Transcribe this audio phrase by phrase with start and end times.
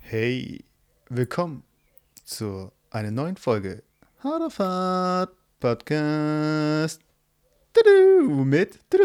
[0.00, 0.64] Hey,
[1.08, 1.64] willkommen
[2.24, 3.82] zu einer neuen Folge
[4.20, 7.00] Harderfahrt Podcast.
[7.74, 9.04] Du mit du,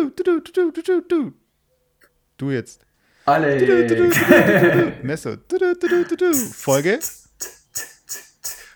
[2.51, 2.85] jetzt.
[3.25, 3.57] Alle.
[3.57, 4.11] Du.
[6.33, 6.99] Folge?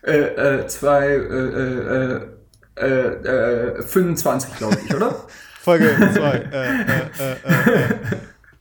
[0.03, 2.27] Äh, äh, zwei, äh, äh,
[2.75, 5.25] äh, 25, glaube ich, oder?
[5.61, 6.37] Folge 2.
[6.37, 7.87] Äh, äh, äh, äh,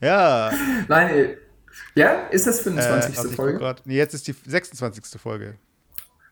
[0.00, 0.50] ja.
[0.88, 1.37] Nein, äh,
[1.95, 3.18] ja, ist das 25.
[3.18, 3.59] Äh, Folge?
[3.59, 5.20] Grad, nee, jetzt ist die 26.
[5.20, 5.54] Folge.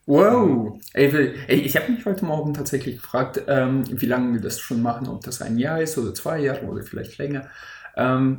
[0.07, 0.81] Wow.
[0.95, 4.83] Ey, ey ich habe mich heute Morgen tatsächlich gefragt, ähm, wie lange wir das schon
[4.83, 7.49] machen, ob das ein Jahr ist oder zwei Jahre oder vielleicht länger.
[7.97, 8.39] Ähm,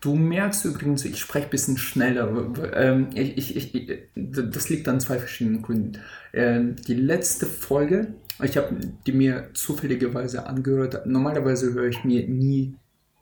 [0.00, 2.28] du merkst übrigens, ich spreche ein bisschen schneller.
[2.74, 6.00] Ähm, ich, ich, ich, das liegt an zwei verschiedenen Gründen.
[6.32, 8.08] Ähm, die letzte Folge,
[8.42, 11.06] ich habe die mir zufälligerweise angehört.
[11.06, 12.74] Normalerweise höre ich mir nie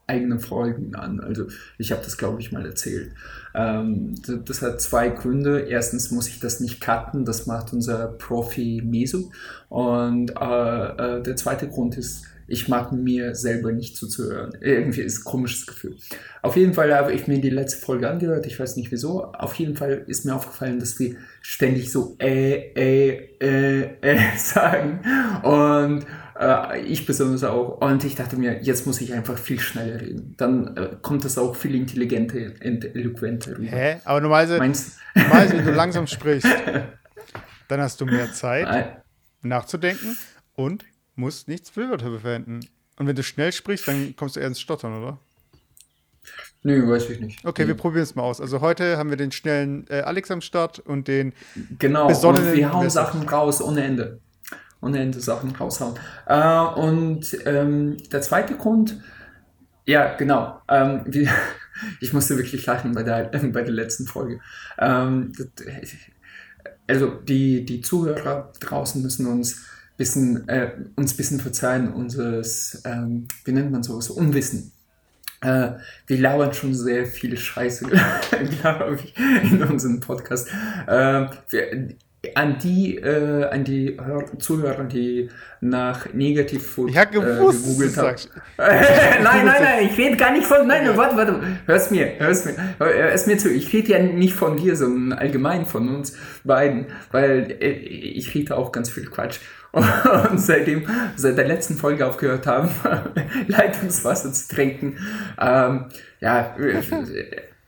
[0.07, 1.21] eigene Folgen an.
[1.21, 1.47] Also
[1.79, 3.13] ich habe das, glaube ich, mal erzählt.
[3.55, 4.15] Ähm,
[4.45, 5.61] das hat zwei Gründe.
[5.61, 9.31] Erstens muss ich das nicht cutten, das macht unser Profi Meso.
[9.69, 14.53] Und äh, äh, der zweite Grund ist, ich mag mir selber nicht zuzuhören.
[14.61, 15.97] Irgendwie ist ein komisches Gefühl.
[16.43, 18.45] Auf jeden Fall habe ich mir die letzte Folge angehört.
[18.47, 19.25] Ich weiß nicht wieso.
[19.33, 25.01] Auf jeden Fall ist mir aufgefallen, dass wir ständig so äh, äh, äh, äh sagen.
[25.43, 26.05] Und
[26.39, 27.81] äh, ich besonders auch.
[27.81, 30.35] Und ich dachte mir, jetzt muss ich einfach viel schneller reden.
[30.37, 33.71] Dann äh, kommt das auch viel intelligenter und eloquenter rüber.
[33.71, 33.97] Hä?
[34.05, 36.49] Aber normalerweise, normalerweise, wenn du langsam sprichst,
[37.69, 38.99] dann hast du mehr Zeit
[39.41, 40.19] nachzudenken
[40.55, 40.85] und
[41.15, 42.61] musst nichts Füllwörter verwenden.
[42.99, 45.19] Und wenn du schnell sprichst, dann kommst du eher ins Stottern, oder?
[46.63, 47.45] Nö, weiß ich nicht.
[47.45, 47.69] Okay, nee.
[47.69, 48.41] wir probieren es mal aus.
[48.41, 51.33] Also heute haben wir den schnellen äh, Alex am Start und den
[51.79, 54.21] Genau, und wir hauen Sachen raus ohne Ende
[54.83, 55.95] ohne Ende Sachen raushauen.
[56.27, 59.01] Äh, und ähm, der zweite Grund,
[59.87, 61.29] ja, genau, ähm, wie,
[62.01, 64.41] ich musste wirklich lachen bei der, äh, bei der letzten Folge.
[64.79, 65.33] Ähm,
[66.87, 69.65] also die, die Zuhörer draußen müssen uns
[70.03, 74.73] bisschen, äh, uns ein bisschen verzeihen, unseres, ähm, wie nennt man sowas, Unwissen.
[75.41, 75.75] Äh,
[76.09, 77.87] wir lauern schon sehr viele Scheiße,
[78.61, 79.15] glaube ich,
[79.53, 80.49] in unserem Podcast.
[80.89, 81.97] Äh, wir,
[82.35, 85.29] an die, äh, an die Hör Zuhörer, die
[85.61, 88.17] nach Negativfood ich hab gewusst, äh, gegoogelt haben.
[88.59, 90.67] nein, nein, nein, ich rede gar nicht von.
[90.67, 90.97] Nein, okay.
[90.97, 91.41] warte, warte.
[91.67, 93.51] Hör's mir, hör's mir, hör's mir zu.
[93.51, 98.57] Ich rede ja nicht von dir, sondern allgemein von uns beiden, weil äh, ich rede
[98.57, 99.41] auch ganz viel Quatsch.
[100.31, 102.69] Und seitdem, seit der letzten Folge aufgehört haben,
[103.47, 104.99] Leitungswasser zu trinken,
[105.41, 105.87] ähm,
[106.21, 106.55] ja,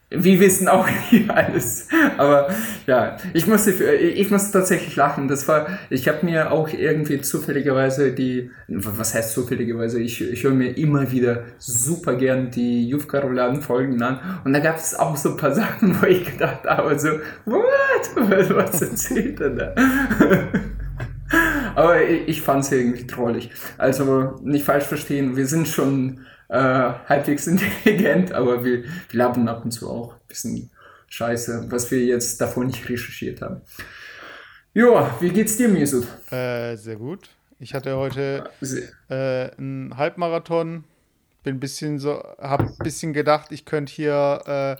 [0.09, 1.87] wir wissen auch nicht alles.
[2.17, 2.47] Aber
[2.85, 5.27] ja, ich musste, ich musste tatsächlich lachen.
[5.27, 10.53] Das war, ich habe mir auch irgendwie zufälligerweise die, was heißt zufälligerweise, ich, ich höre
[10.53, 14.19] mir immer wieder super gern die Jufkaroladen-Folgen an.
[14.43, 17.09] Und da gab es auch so ein paar Sachen, wo ich gedacht habe, so,
[17.45, 17.65] what?
[18.15, 19.75] Was erzählt er da?
[21.75, 23.51] Aber ich, ich fand es irgendwie trollig.
[23.77, 29.63] Also nicht falsch verstehen, wir sind schon äh, halbwegs intelligent, aber wir, wir labern ab
[29.63, 30.71] und zu auch ein bisschen
[31.07, 33.61] Scheiße, was wir jetzt davor nicht recherchiert haben.
[34.73, 36.07] Joa, wie geht's dir, Mesut?
[36.31, 37.29] Äh, sehr gut.
[37.59, 38.49] Ich hatte heute
[39.09, 40.83] äh, einen Halbmarathon,
[41.43, 44.77] bin ein bisschen so, hab ein bisschen gedacht, ich könnte hier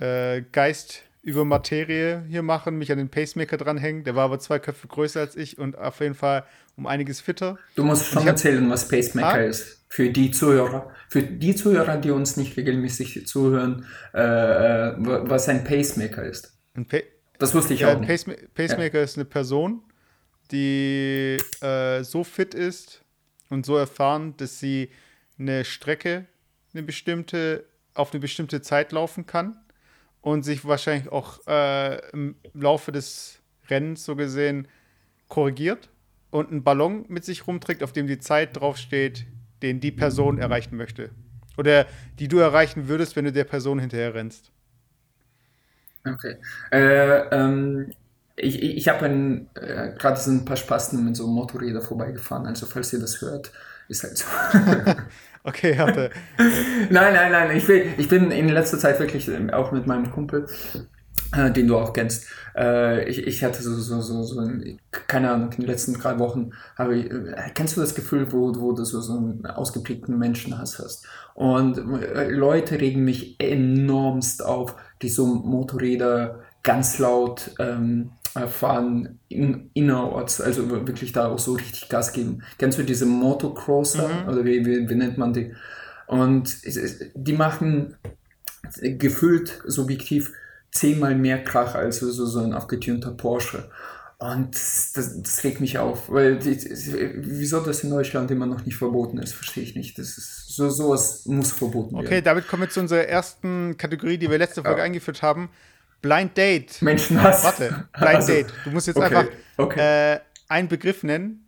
[0.00, 4.04] äh, äh, Geist über Materie hier machen, mich an den Pacemaker dranhängen.
[4.04, 6.44] Der war aber zwei Köpfe größer als ich und auf jeden Fall
[6.76, 7.58] um einiges fitter.
[7.74, 9.42] Du musst schon erzählen, was Pacemaker ah?
[9.42, 9.84] ist.
[9.88, 10.90] Für die Zuhörer.
[11.08, 16.56] Für die Zuhörer, die uns nicht regelmäßig zuhören, äh, äh was ein Pacemaker ist.
[16.74, 16.98] Ein pa
[17.38, 18.08] das wusste ich ja, auch nicht.
[18.08, 19.04] Pacema Pacemaker ja.
[19.04, 19.82] ist eine Person,
[20.52, 23.02] die äh, so fit ist
[23.48, 24.90] und so erfahren, dass sie
[25.38, 26.26] eine Strecke
[26.72, 27.64] eine bestimmte,
[27.94, 29.56] auf eine bestimmte Zeit laufen kann
[30.20, 34.68] und sich wahrscheinlich auch äh, im Laufe des Rennens so gesehen
[35.28, 35.88] korrigiert
[36.30, 39.26] und einen Ballon mit sich rumträgt, auf dem die Zeit draufsteht,
[39.62, 41.10] den die Person erreichen möchte.
[41.56, 41.86] Oder
[42.18, 44.50] die du erreichen würdest, wenn du der Person hinterher rennst.
[46.06, 46.36] Okay.
[46.70, 47.92] Äh, ähm,
[48.36, 52.92] ich ich habe äh, gerade sind ein paar Spasten mit so Motorrädern vorbeigefahren, also falls
[52.92, 53.52] ihr das hört,
[53.88, 54.24] ist halt so.
[55.42, 56.10] Okay, hatte.
[56.90, 57.56] nein, nein, nein.
[57.56, 60.46] Ich, will, ich bin in letzter Zeit wirklich ähm, auch mit meinem Kumpel,
[61.34, 62.26] äh, den du auch kennst.
[62.54, 64.42] Äh, ich, ich hatte so, so, so, so
[65.06, 68.54] keine Ahnung, in den letzten drei Wochen habe ich, äh, kennst du das Gefühl, wo,
[68.56, 71.06] wo du so, so einen ausgeprägten Menschenhass hast?
[71.34, 79.18] Und äh, Leute regen mich enormst auf, die so Motorräder ganz laut ähm, äh, fahren
[79.28, 82.42] in, innerorts, also wirklich da auch so richtig Gas geben.
[82.58, 84.28] Kennst du diese Motocrosser mhm.
[84.28, 85.52] oder wie, wie, wie, nennt man die?
[86.06, 86.56] Und
[87.14, 87.96] die machen
[88.80, 90.32] gefühlt subjektiv
[90.70, 93.70] zehnmal mehr Krach als so, so ein abgetunter Porsche.
[94.18, 94.92] Und das,
[95.22, 96.54] das, regt mich auf, weil die,
[97.16, 99.98] wieso das in Deutschland immer noch nicht verboten ist, verstehe ich nicht.
[99.98, 102.06] Das ist, so sowas muss verboten werden.
[102.06, 104.84] Okay, damit kommen wir zu unserer ersten Kategorie, die wir letzte Folge ja.
[104.84, 105.48] eingeführt haben.
[106.02, 106.80] Blind Date.
[106.82, 107.44] Menschenhass.
[107.44, 108.52] Warte, Blind also, Date.
[108.64, 110.14] Du musst jetzt okay, einfach okay.
[110.14, 111.46] Äh, einen Begriff nennen,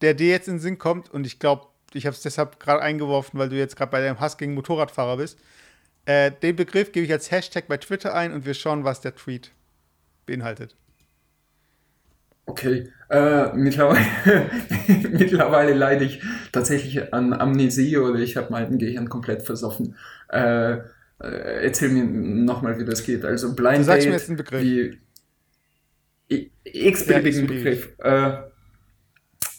[0.00, 1.10] der dir jetzt in den Sinn kommt.
[1.10, 4.20] Und ich glaube, ich habe es deshalb gerade eingeworfen, weil du jetzt gerade bei deinem
[4.20, 5.38] Hass gegen Motorradfahrer bist.
[6.06, 9.14] Äh, den Begriff gebe ich als Hashtag bei Twitter ein und wir schauen, was der
[9.14, 9.52] Tweet
[10.26, 10.76] beinhaltet.
[12.46, 14.04] Okay, äh, mittlerweile,
[15.10, 19.96] mittlerweile leide ich tatsächlich an Amnesie oder ich habe mein Gehirn komplett versoffen.
[20.28, 20.78] Äh,
[21.22, 23.24] äh, erzähl mir nochmal, wie das geht.
[23.24, 24.62] Also Blind du sagst Date, mir jetzt einen Begriff.
[24.62, 25.00] Wie,
[26.64, 27.88] x-beliebigen ja, Begriff.
[27.98, 28.28] Äh,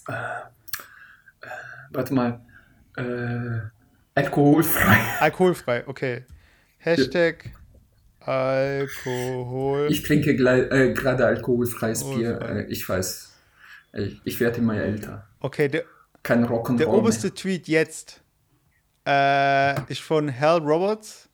[0.07, 0.23] äh,
[1.91, 2.41] warte mal.
[2.97, 3.59] Äh,
[4.15, 4.97] alkoholfrei.
[5.19, 6.25] Alkoholfrei, okay.
[6.77, 7.51] Hashtag
[8.25, 9.87] Alkohol.
[9.91, 12.39] Ich trinke äh, gerade alkoholfreies Bier.
[12.41, 13.33] Äh, ich weiß.
[13.93, 15.27] Ich, ich, werde immer älter.
[15.39, 15.83] Okay, der,
[16.23, 17.35] Kein Rock und Der oberste mehr.
[17.35, 18.21] Tweet jetzt
[19.07, 21.29] äh, ist von Hal Roberts.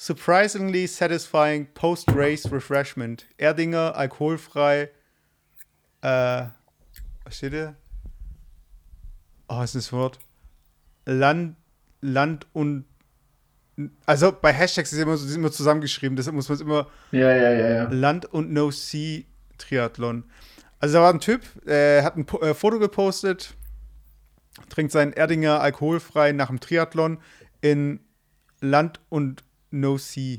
[0.00, 3.26] Surprisingly satisfying post-race refreshment.
[3.36, 4.88] Erdinger, alkoholfrei.
[6.00, 6.46] Äh,
[7.22, 7.74] was steht da?
[9.50, 10.18] Oh, was ist das Wort?
[11.04, 11.56] Land,
[12.00, 12.86] Land und
[14.06, 17.50] also bei Hashtags ist immer, ist immer zusammengeschrieben, deshalb muss man es immer ja, ja,
[17.50, 17.88] ja, ja.
[17.90, 20.24] Land- und No-Sea-Triathlon.
[20.78, 23.54] Also da war ein Typ, äh, hat ein äh, Foto gepostet,
[24.70, 27.18] trinkt seinen Erdinger alkoholfrei nach dem Triathlon
[27.60, 28.00] in
[28.62, 30.38] Land und No-Sea.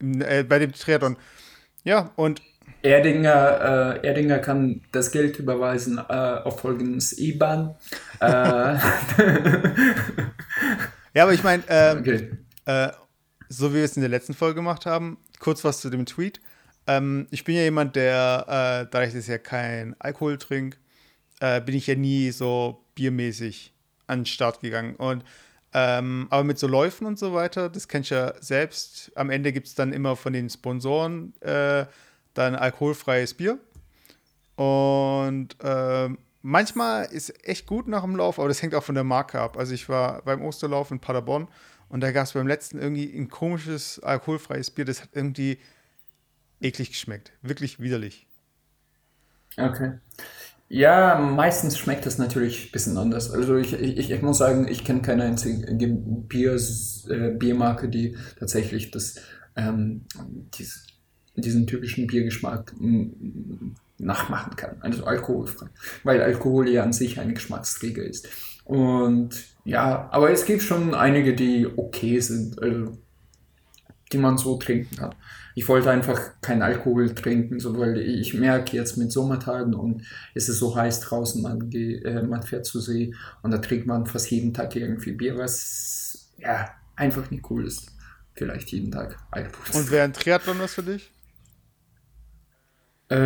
[0.00, 1.16] Äh, bei dem Triathlon.
[1.84, 2.42] Ja, und
[2.82, 7.74] Erdinger, äh, Erdinger kann das Geld überweisen äh, auf folgendes IBAN.
[8.20, 8.76] äh,
[11.14, 12.30] Ja, aber ich meine, ähm, okay.
[12.66, 12.90] äh,
[13.48, 16.40] so wie wir es in der letzten Folge gemacht haben, kurz was zu dem Tweet.
[16.86, 20.78] Ähm, ich bin ja jemand, der, äh, dadurch, dass ich ja kein Alkohol trinke,
[21.40, 23.74] äh, bin ich ja nie so biermäßig
[24.06, 24.94] an den Start gegangen.
[24.96, 25.24] Und
[25.72, 29.12] ähm, aber mit so Läufen und so weiter, das kenn ich ja selbst.
[29.14, 31.86] Am Ende gibt es dann immer von den Sponsoren äh,
[32.34, 33.58] dann alkoholfreies Bier.
[34.56, 39.04] Und ähm, manchmal ist echt gut nach dem Lauf, aber das hängt auch von der
[39.04, 39.56] Marke ab.
[39.56, 41.48] Also ich war beim Osterlauf in Paderborn
[41.88, 45.58] und da gab es beim letzten irgendwie ein komisches alkoholfreies Bier, das hat irgendwie
[46.60, 47.32] eklig geschmeckt.
[47.42, 48.26] Wirklich widerlich.
[49.56, 49.98] Okay.
[50.72, 53.32] Ja, meistens schmeckt es natürlich ein bisschen anders.
[53.32, 56.56] Also ich, ich, ich muss sagen, ich kenne keine einzige Bier,
[57.08, 59.16] äh, Biermarke, die tatsächlich das,
[59.56, 60.02] ähm,
[60.56, 60.86] dies,
[61.34, 62.72] diesen typischen Biergeschmack
[63.98, 64.76] nachmachen kann.
[64.78, 65.66] Also alkoholfrei.
[66.04, 68.28] Weil Alkohol ja an sich ein Geschmacksträger ist.
[68.64, 69.30] Und
[69.64, 72.96] ja, aber es gibt schon einige, die okay sind, also
[74.12, 75.14] die man so trinken kann.
[75.54, 80.02] Ich wollte einfach kein Alkohol trinken, so weil ich merke jetzt mit Sommertagen und
[80.34, 83.86] es ist so heiß draußen, man, geht, äh, man fährt zur See und da trinkt
[83.86, 87.92] man fast jeden Tag irgendwie Bier, was ja einfach nicht cool ist.
[88.34, 89.80] Vielleicht jeden Tag Alkohol.
[89.80, 91.12] Und wäre ein Triathlon was für dich?
[93.08, 93.16] Äh,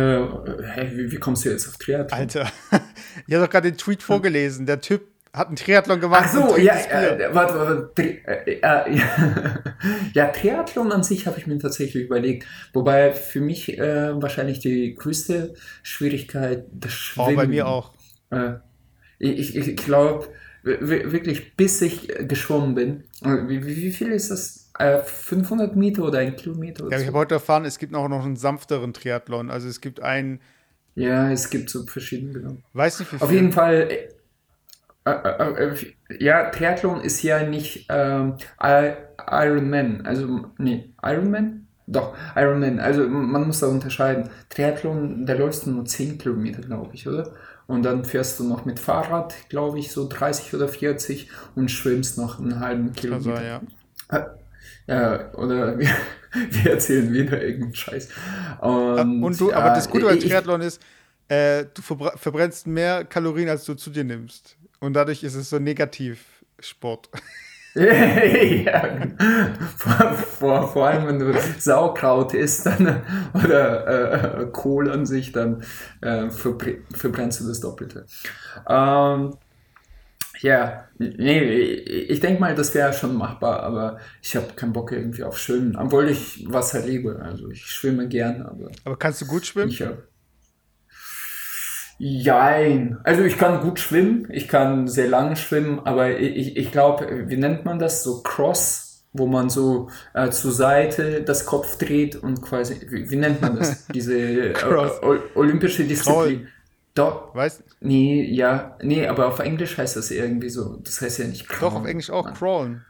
[0.63, 2.19] hey, wie, wie, kommst du jetzt auf Triathlon?
[2.19, 2.51] Alter,
[3.27, 4.65] ich habe doch gerade den Tweet vorgelesen.
[4.65, 6.23] Der Typ hat einen Triathlon gemacht.
[6.25, 8.99] Ach so, ja, äh, warte, warte, tri äh, äh,
[10.13, 12.45] ja, Triathlon an sich habe ich mir tatsächlich überlegt.
[12.73, 17.33] Wobei für mich äh, wahrscheinlich die größte Schwierigkeit das Schwimmen.
[17.33, 17.93] Oh, bei mir auch.
[18.31, 18.53] Äh,
[19.19, 20.27] ich ich glaube,
[20.63, 23.03] wirklich, bis ich geschwommen bin.
[23.47, 24.71] Wie, wie viel ist das?
[24.77, 26.89] 500 äh, Meter oder ein Kilometer?
[26.91, 29.49] ja, ich habe heute erfahren, es gibt auch noch einen sanfteren Triathlon.
[29.49, 30.41] Also es gibt einen.
[30.95, 32.33] Ja, es gibt so verschiedene.
[32.33, 32.57] Genau.
[32.73, 33.25] Weiß nicht, wie viel.
[33.25, 33.89] Auf jeden Fall.
[35.05, 40.05] Äh, äh, äh, äh ja, Triathlon ist ja nicht ähm, Ironman.
[40.05, 41.67] Also, nee, Ironman?
[41.87, 42.79] Doch, Ironman.
[42.79, 44.29] Also man muss da unterscheiden.
[44.49, 47.31] Triathlon, da läufst du nur 10 Kilometer, glaube ich, oder?
[47.67, 52.17] Und dann fährst du noch mit Fahrrad, glaube ich, so 30 oder 40 und schwimmst
[52.17, 53.35] noch einen halben Kilometer.
[53.35, 54.35] Also, ja.
[54.87, 55.89] Ja, oder wir,
[56.33, 58.09] wir erzählen wieder irgendeinen Scheiß.
[58.61, 60.81] Und, und du, aber das Gute bei Triathlon ist,
[61.27, 64.57] äh, du verbrennst mehr Kalorien, als du zu dir nimmst.
[64.85, 67.09] Und dadurch ist es so negativ Sport.
[67.73, 69.07] ja,
[69.77, 73.01] vor, vor, vor, allem wenn du Sauerkraut isst dann,
[73.33, 75.63] oder äh, Kohl an sich, dann
[76.01, 78.05] äh, verbrennst du das Doppelte.
[78.69, 79.33] Ähm,
[80.41, 85.23] Ja, nee, ich denke mal, das wäre schon machbar, aber ich habe keinen Bock irgendwie
[85.23, 87.19] auf Schwimmen, obwohl ich Wasser liebe.
[87.23, 88.69] Also ich schwimme gern, aber.
[88.83, 89.71] Aber kannst du gut schwimmen?
[89.71, 89.97] Ich hab,
[91.97, 92.97] Jein.
[93.03, 97.37] Also ich kann gut schwimmen, ich kann sehr lange schwimmen, aber ich, ich glaube, wie
[97.37, 98.03] nennt man das?
[98.03, 103.15] So Cross, wo man so äh, zur Seite das Kopf dreht und quasi, wie, wie
[103.15, 103.87] nennt man das?
[103.93, 104.53] Diese äh,
[105.35, 106.47] olympische Disziplin.
[106.95, 107.35] Doch.
[107.35, 108.77] Weißt Nee, ja.
[108.81, 110.77] Nee, aber auf Englisch heißt das irgendwie so.
[110.77, 111.73] Das heißt ja nicht crawlen.
[111.73, 112.85] Doch, auf Englisch auch crawlen.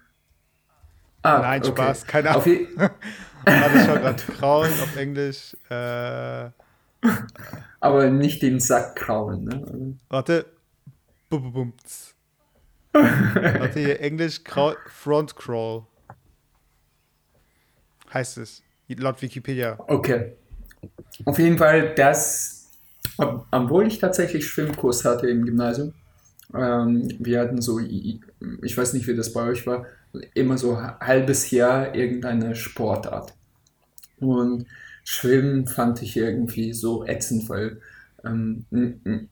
[1.22, 1.72] Ah, Nein, okay.
[1.72, 2.42] Spaß, keine Ahnung.
[2.42, 2.90] Auf
[3.48, 4.24] Hatte ich schon gerade.
[4.40, 5.58] Crawlen auf Englisch.
[5.70, 6.50] Äh,
[7.86, 9.46] aber nicht den Sack kraulen.
[9.46, 9.98] Ne?
[10.10, 10.46] Warte.
[12.92, 14.42] Warte hier, Englisch
[14.88, 15.84] Front Crawl.
[18.14, 18.64] Heißt es.
[18.88, 19.78] Laut Wikipedia.
[19.88, 20.34] Okay.
[21.26, 22.70] Auf jeden Fall, das,
[23.18, 25.94] obwohl ich tatsächlich Schwimmkurs hatte im Gymnasium,
[26.54, 29.86] ähm, wir hatten so, ich weiß nicht, wie das bei euch war,
[30.34, 33.34] immer so halbes Jahr irgendeine Sportart.
[34.20, 34.66] Und
[35.06, 37.80] Schwimmen fand ich irgendwie so ätzend, weil
[38.26, 38.66] ähm,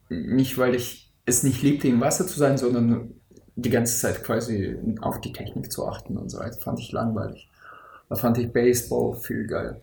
[0.08, 3.16] nicht, weil ich es nicht liebte, im Wasser zu sein, sondern
[3.56, 6.40] die ganze Zeit quasi auf die Technik zu achten und so.
[6.40, 7.50] Das fand ich langweilig.
[8.08, 9.82] Da fand ich Baseball viel geil.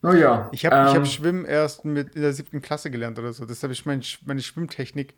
[0.00, 0.48] Naja.
[0.52, 3.44] Ich habe ähm, hab Schwimmen erst mit in der siebten Klasse gelernt oder so.
[3.44, 5.14] Deshalb ist meine, meine Schwimmtechnik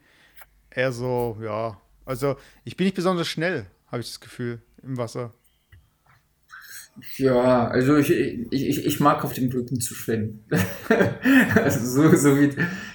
[0.71, 1.81] eher so, ja.
[2.05, 5.33] Also, ich bin nicht besonders schnell, habe ich das Gefühl, im Wasser.
[7.17, 10.45] Ja, also ich, ich, ich mag auf dem Rücken zu schwimmen.
[11.55, 12.51] also so, so wie,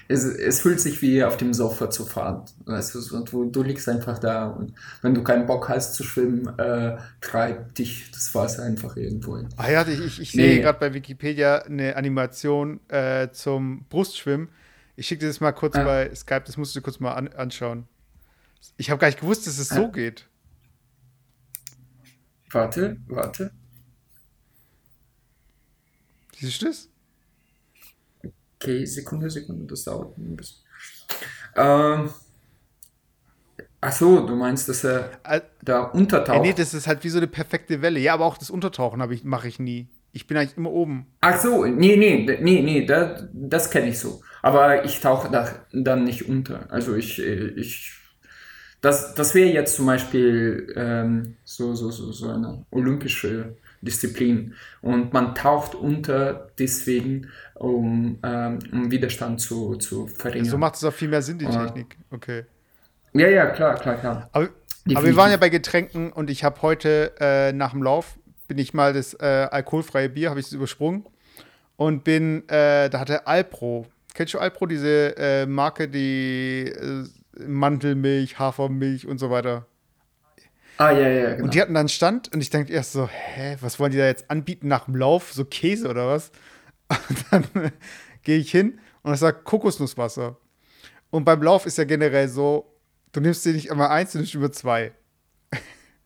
[0.08, 2.46] es, es fühlt sich wie auf dem Sofa zu fahren.
[2.66, 6.48] Du, und du, du liegst einfach da und wenn du keinen Bock hast zu schwimmen,
[6.60, 9.50] äh, treibt dich das Wasser einfach irgendwo hin.
[9.58, 10.44] Ah ja, ich, ich, ich nee.
[10.44, 14.50] sehe gerade bei Wikipedia eine Animation äh, zum Brustschwimmen.
[14.96, 15.84] Ich schicke dir das mal kurz ah.
[15.84, 17.88] bei Skype, das musst du dir kurz mal an, anschauen.
[18.78, 19.76] Ich habe gar nicht gewusst, dass es ah.
[19.76, 20.28] so geht.
[22.52, 23.52] Warte, warte.
[26.40, 26.90] Siehst du das?
[28.60, 30.58] Okay, Sekunde, Sekunde, das dauert ein bisschen.
[31.56, 32.10] Ähm,
[33.82, 33.92] ach
[34.26, 36.38] du meinst, dass er äh, da untertaucht?
[36.38, 38.00] Ja, nee, das ist halt wie so eine perfekte Welle.
[38.00, 39.88] Ja, aber auch das Untertauchen ich, mache ich nie.
[40.12, 41.08] Ich bin eigentlich immer oben.
[41.22, 44.22] Ach so, nee, nee, nee, nee, das, das kenne ich so.
[44.42, 46.72] Aber ich tauche da, dann nicht unter.
[46.72, 47.94] Also ich, ich
[48.82, 54.54] das, das wäre jetzt zum Beispiel ähm, so, so, so, so eine olympische Disziplin.
[54.82, 60.50] Und man taucht unter deswegen, um, ähm, um Widerstand zu, zu verringern.
[60.50, 61.98] So macht es auch viel mehr Sinn, die Technik.
[62.12, 62.46] Okay.
[63.14, 64.30] Ja, ja, klar, klar, klar.
[64.32, 64.50] Aber,
[64.94, 68.18] aber wir waren ja bei Getränken und ich habe heute äh, nach dem Lauf,
[68.48, 71.06] bin ich mal das äh, alkoholfreie Bier, habe ich es übersprungen
[71.76, 73.88] und bin, äh, da hatte Alpro.
[74.14, 77.04] Kennst du Alpro, diese äh, Marke, die äh,
[77.46, 79.66] Mandelmilch, Hafermilch und so weiter?
[80.78, 81.46] Ah, ja, ja, genau.
[81.46, 84.06] Und die hatten dann Stand und ich dachte erst so, hä, was wollen die da
[84.06, 85.34] jetzt anbieten nach dem Lauf?
[85.34, 86.32] So Käse oder was?
[87.10, 87.72] Und dann äh,
[88.24, 90.38] gehe ich hin und es sagt Kokosnusswasser.
[91.10, 92.74] Und beim Lauf ist ja generell so,
[93.12, 94.94] du nimmst dir nicht immer eins, du nimmst über zwei.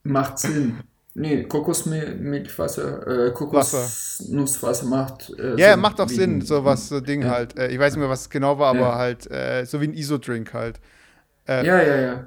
[0.04, 0.80] Macht Sinn.
[1.14, 5.32] Nee, Kokosmilchwasser, äh, Kokosnusswasser macht.
[5.38, 7.30] Äh, ja, so macht auch Sinn, so was, so Ding ja.
[7.30, 7.58] halt.
[7.60, 8.96] Äh, ich weiß nicht mehr, was es genau war, aber ja.
[8.96, 10.80] halt äh, so wie ein Iso-Drink halt.
[11.48, 12.26] Äh, ja, ja, ja.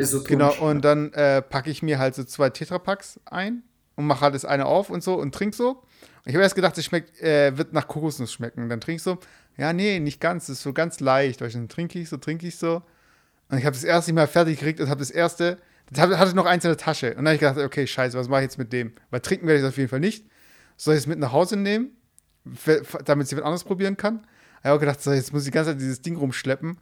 [0.00, 0.28] Isotonisch.
[0.28, 3.62] Genau, und dann äh, packe ich mir halt so zwei Tetrapacks ein
[3.96, 5.82] und mache halt das eine auf und so und trink so.
[6.24, 8.68] Ich habe erst gedacht, es schmeckt, äh, wird nach Kokosnuss schmecken.
[8.68, 9.18] Dann trink ich so,
[9.56, 11.40] ja, nee, nicht ganz, das ist so ganz leicht.
[11.40, 12.82] Dann trinke ich so, trinke ich so.
[13.48, 15.58] Und ich habe das erste nicht mal fertig gekriegt und habe das erste,
[15.90, 17.10] das hatte noch eins in der Tasche.
[17.10, 18.92] Und dann habe ich gedacht, okay, scheiße, was mache ich jetzt mit dem?
[19.10, 20.26] Weil trinken werde ich es auf jeden Fall nicht.
[20.76, 21.90] Soll ich es mit nach Hause nehmen,
[23.04, 24.26] damit es jemand anderes probieren kann?
[24.60, 26.78] Ich habe auch gedacht, so, jetzt muss ich die ganze Zeit dieses Ding rumschleppen.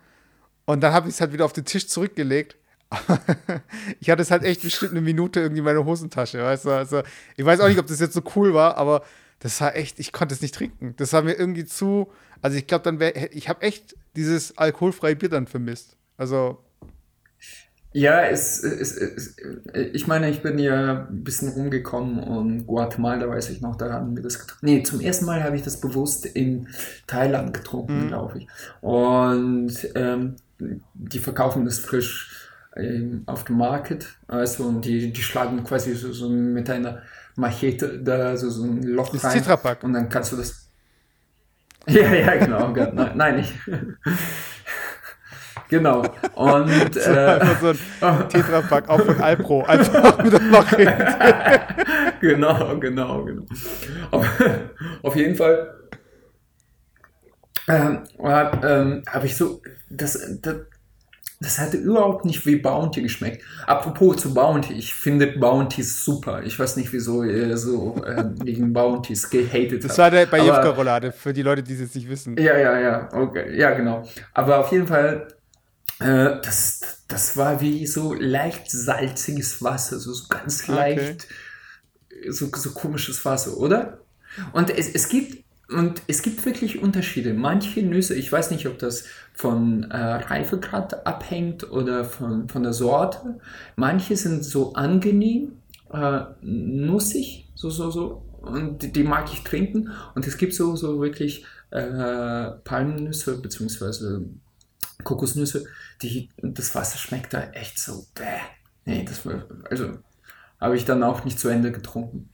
[0.66, 2.58] Und dann habe ich es halt wieder auf den Tisch zurückgelegt
[4.00, 6.70] ich hatte es halt echt bestimmt eine Minute irgendwie in meiner Hosentasche, weißt du?
[6.70, 7.02] Also,
[7.36, 9.02] ich weiß auch nicht, ob das jetzt so cool war, aber
[9.40, 10.94] das war echt, ich konnte es nicht trinken.
[10.96, 12.08] Das war mir irgendwie zu,
[12.42, 15.96] also ich glaube, dann wäre, ich habe echt dieses alkoholfreie Bier dann vermisst.
[16.16, 16.58] Also.
[17.92, 19.36] Ja, es, es, es,
[19.92, 24.14] ich meine, ich bin ja ein bisschen rumgekommen und Guatemala weiß ich noch, da haben
[24.14, 24.66] wir das getrunken.
[24.66, 26.68] Nee, zum ersten Mal habe ich das bewusst in
[27.06, 28.08] Thailand getrunken, mhm.
[28.08, 28.48] glaube ich.
[28.80, 30.36] Und ähm,
[30.94, 32.27] die verkaufen das frisch
[33.26, 34.06] auf dem Market.
[34.26, 37.02] Also und die, die schlagen quasi so, so mit einer
[37.36, 39.38] Machete da so, so ein Loch das rein.
[39.38, 39.82] Tetrapack.
[39.84, 40.64] Und dann kannst du das.
[41.88, 42.68] Ja, ja, genau.
[42.68, 43.54] nein, nein, nicht.
[45.70, 46.02] Genau.
[46.34, 51.60] Und so, äh, so ein Tetrapack auch von Alpro, einfach mit der Machete.
[52.20, 53.44] genau, genau, genau.
[54.10, 54.26] Auf,
[55.02, 55.74] auf jeden Fall
[57.68, 60.56] ähm, ähm, habe ich so, das, das,
[61.40, 63.44] das hatte überhaupt nicht wie Bounty geschmeckt.
[63.66, 66.42] Apropos zu Bounty, ich finde Bounties super.
[66.42, 71.12] Ich weiß nicht, wieso ihr so äh, gegen Bounties gehatet Das war der bei Jufka-Roulade,
[71.12, 72.36] für die Leute, die es jetzt nicht wissen.
[72.36, 73.56] Ja, ja, ja, okay.
[73.56, 74.02] Ja, genau.
[74.34, 75.28] Aber auf jeden Fall,
[76.00, 81.28] äh, das, das war wie so leicht salziges Wasser, so, so ganz leicht,
[82.10, 82.30] okay.
[82.32, 84.00] so, so komisches Wasser, oder?
[84.52, 87.34] Und es, es gibt und es gibt wirklich Unterschiede.
[87.34, 92.72] Manche Nüsse, ich weiß nicht, ob das von äh, Reifegrad abhängt oder von, von der
[92.72, 93.38] Sorte.
[93.76, 95.58] Manche sind so angenehm,
[95.92, 98.24] äh, nussig, so, so, so.
[98.40, 99.90] Und die, die, mag ich trinken.
[100.14, 104.24] Und es gibt so, so wirklich äh, Palmnüsse bzw.
[105.04, 105.66] Kokosnüsse,
[106.00, 108.40] die, das Wasser schmeckt da echt so, bäh.
[108.86, 109.98] Nee, das war, also
[110.58, 112.30] habe ich dann auch nicht zu Ende getrunken.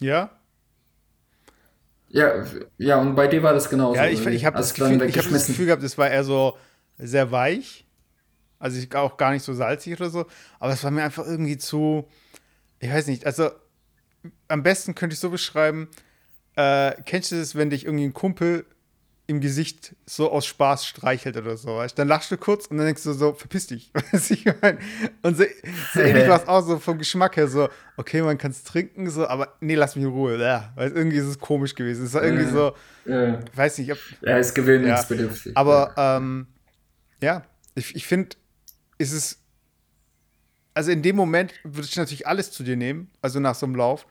[0.00, 0.37] Ja,
[2.08, 2.44] ja,
[2.78, 3.96] ja, und bei dir war das genauso.
[3.96, 6.56] Ja, ich, ich habe das, Gefühl, hab das Gefühl gehabt, das war eher so
[6.96, 7.86] sehr weich.
[8.58, 10.26] Also ich, auch gar nicht so salzig oder so.
[10.58, 12.08] Aber es war mir einfach irgendwie zu,
[12.80, 13.50] ich weiß nicht, also
[14.48, 15.88] am besten könnte ich so beschreiben,
[16.56, 18.64] äh, kennst du das, wenn dich irgendwie ein Kumpel
[19.28, 21.76] im Gesicht so aus Spaß streichelt oder so.
[21.76, 21.98] Weißt?
[21.98, 23.92] Dann lachst du kurz und dann denkst du so, verpiss dich.
[24.12, 24.78] Weißt ich mein?
[25.22, 25.44] Und so,
[25.92, 27.68] so ähnlich war es auch so vom Geschmack her so,
[27.98, 30.40] okay, man kann es trinken, so, aber nee, lass mich in Ruhe.
[30.40, 32.06] Ja, weil irgendwie ist es komisch gewesen.
[32.06, 32.72] Es war irgendwie so,
[33.04, 33.38] ja.
[33.54, 33.92] weiß nicht.
[33.92, 35.52] Ob, ja, ist gewöhnungsbedürftig.
[35.52, 35.60] Ja.
[35.60, 36.46] Aber ähm,
[37.20, 37.44] ja,
[37.74, 38.34] ich, ich finde,
[38.96, 39.40] ist es,
[40.72, 43.74] also in dem Moment würde ich natürlich alles zu dir nehmen, also nach so einem
[43.74, 44.06] Lauf.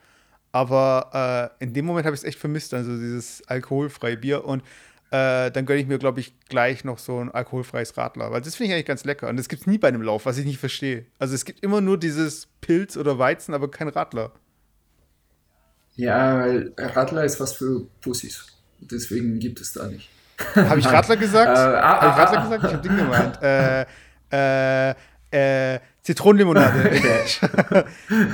[0.52, 4.44] Aber äh, in dem Moment habe ich es echt vermisst, also dieses alkoholfreie Bier.
[4.44, 4.62] Und
[5.10, 8.30] äh, dann gönne ich mir, glaube ich, gleich noch so ein alkoholfreies Radler.
[8.30, 9.28] Weil das finde ich eigentlich ganz lecker.
[9.28, 11.06] Und das gibt es nie bei einem Lauf, was ich nicht verstehe.
[11.18, 14.32] Also es gibt immer nur dieses Pilz oder Weizen, aber kein Radler.
[15.96, 18.46] Ja, weil Radler ist was für Pussys.
[18.80, 20.10] Deswegen gibt es da nicht.
[20.54, 21.58] Habe ich Radler gesagt?
[21.58, 22.64] Äh, ah, habe ich Radler ah, gesagt?
[22.64, 23.42] Ich habe Ding gemeint.
[23.42, 24.94] Äh, äh,
[25.30, 26.90] äh, Zitronenlimonade.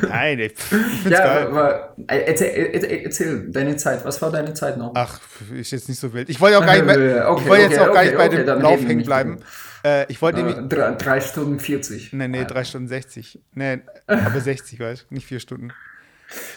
[0.09, 1.47] Nein, ich find's ja, geil.
[1.49, 4.05] Aber, erzähl, erzähl, deine Zeit.
[4.05, 4.93] Was war deine Zeit noch?
[4.95, 5.21] Ach,
[5.53, 6.29] ist jetzt nicht so wild.
[6.29, 8.29] Ich wollte auch gar nicht, mehr, okay, ich wollte jetzt okay, auch gar nicht bei
[8.29, 9.41] dem Lauf hängen bleiben.
[9.85, 10.69] Äh, ich wollte nämlich.
[10.69, 12.13] Drei, drei, Stunden 40.
[12.13, 13.41] Nee, nee, drei Stunden 60.
[13.55, 15.73] Nee, aber 60, weißt du, nicht vier Stunden.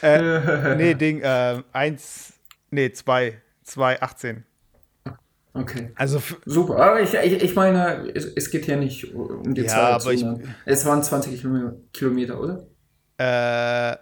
[0.04, 2.34] Äh, nee, Ding, äh, eins,
[2.70, 4.46] nee, zwei, zwei, 18.
[5.60, 5.92] Okay.
[5.96, 6.78] Also super.
[6.78, 9.94] Aber ich, ich, ich meine, es, es, geht ja nicht um die ja, Zeit.
[9.94, 10.26] Aber ich,
[10.66, 11.42] es waren 20
[11.94, 12.68] Kilometer, oder?
[13.18, 13.98] Äh,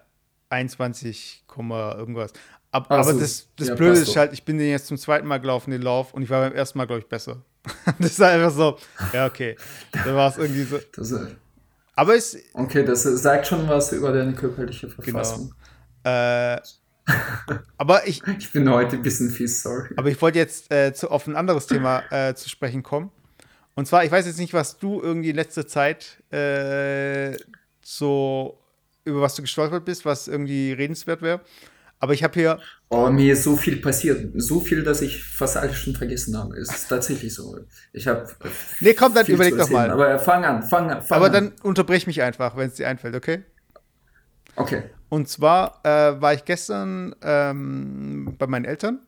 [0.50, 2.34] 21, irgendwas.
[2.72, 3.20] Ab, aber so.
[3.20, 5.82] das, das ja, Blöde ist halt, ich bin den jetzt zum zweiten Mal gelaufen, den
[5.82, 7.42] Lauf, und ich war beim ersten Mal, glaube ich, besser.
[8.00, 8.78] das ist einfach so,
[9.14, 9.56] ja, okay.
[9.92, 10.80] Da war es irgendwie so.
[10.96, 11.14] Das,
[11.96, 12.38] aber es.
[12.54, 15.02] Okay, das sagt schon was über deine körperliche genau.
[15.04, 15.54] Verfassung.
[16.04, 16.56] Genau.
[16.56, 16.62] Äh,
[17.78, 18.22] aber ich.
[18.40, 19.90] Ich bin heute ein bisschen fies, sorry.
[19.96, 23.12] Aber ich wollte jetzt äh, zu, auf ein anderes Thema äh, zu sprechen kommen.
[23.76, 27.38] Und zwar, ich weiß jetzt nicht, was du irgendwie in letzter Zeit äh,
[27.84, 28.60] so
[29.04, 31.42] über was du gestolpert bist, was irgendwie redenswert wäre.
[32.00, 32.60] Aber ich habe hier.
[32.90, 34.32] Oh, mir ist so viel passiert.
[34.36, 36.56] So viel, dass ich fast alles schon vergessen habe.
[36.58, 37.58] Es ist tatsächlich so.
[37.94, 38.28] Ich habe.
[38.80, 39.90] Nee, komm, dann überleg doch mal.
[39.90, 41.02] Aber fang an, fang an.
[41.02, 41.32] Fang Aber an.
[41.32, 43.44] dann unterbrech mich einfach, wenn es dir einfällt, okay?
[44.56, 44.84] Okay.
[45.10, 49.00] Und zwar äh, war ich gestern ähm, bei meinen Eltern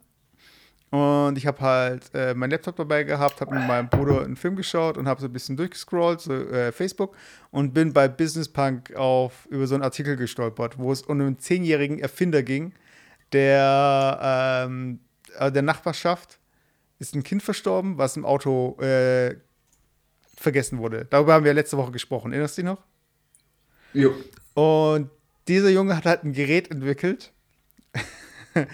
[0.89, 4.55] und ich habe halt äh, meinen Laptop dabei gehabt, habe mit meinem Bruder einen Film
[4.55, 7.15] geschaut und habe so ein bisschen durchgescrollt, so äh, Facebook,
[7.51, 11.39] und bin bei Business Punk auf über so einen Artikel gestolpert, wo es um einen
[11.39, 12.73] zehnjährigen Erfinder ging,
[13.33, 14.99] der ähm,
[15.37, 16.39] äh, der Nachbarschaft
[16.99, 19.35] ist ein Kind verstorben, was im Auto äh,
[20.37, 21.05] vergessen wurde.
[21.09, 22.31] Darüber haben wir letzte Woche gesprochen.
[22.31, 22.81] Erinnerst du dich noch?
[23.93, 24.13] Jo.
[24.53, 25.09] Und
[25.47, 27.33] dieser Junge hat halt ein Gerät entwickelt,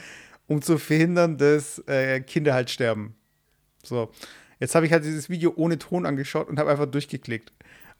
[0.47, 3.15] um zu verhindern, dass äh, Kinder halt sterben.
[3.83, 4.11] So,
[4.59, 7.51] jetzt habe ich halt dieses Video ohne Ton angeschaut und habe einfach durchgeklickt.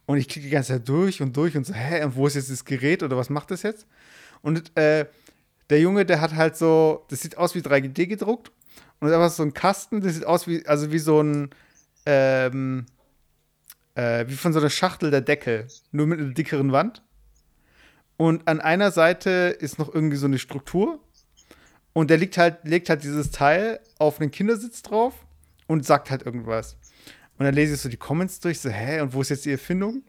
[0.06, 2.52] Und ich klicke die ganze Zeit durch und durch und so, hä, wo ist jetzt
[2.52, 3.88] das Gerät oder was macht das jetzt?
[4.42, 5.06] Und äh,
[5.70, 8.52] der Junge, der hat halt so, das sieht aus wie 3D gedruckt
[9.00, 11.50] und ist einfach so ein Kasten, das sieht aus wie, also wie so ein,
[12.06, 12.86] ähm,
[13.96, 17.02] äh, wie von so einer Schachtel der Deckel, nur mit einer dickeren Wand.
[18.18, 21.00] Und an einer Seite ist noch irgendwie so eine Struktur.
[21.94, 25.14] Und der legt halt, legt halt dieses Teil auf einen Kindersitz drauf
[25.68, 26.78] und sagt halt irgendwas.
[27.38, 29.52] Und dann lese ich so die Comments durch, so, hä, und wo ist jetzt die
[29.52, 30.04] Erfindung?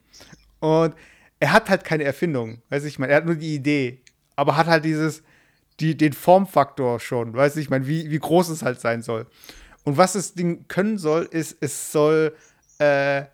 [0.61, 0.95] Und
[1.41, 4.01] er hat halt keine Erfindung, weiß ich, ich er hat nur die Idee,
[4.37, 5.23] aber hat halt dieses,
[5.81, 9.27] die, den Formfaktor schon, weiß ich, ich wie, wie groß es halt sein soll.
[9.85, 12.35] Und was das Ding können soll, ist, es soll
[12.79, 13.25] äh,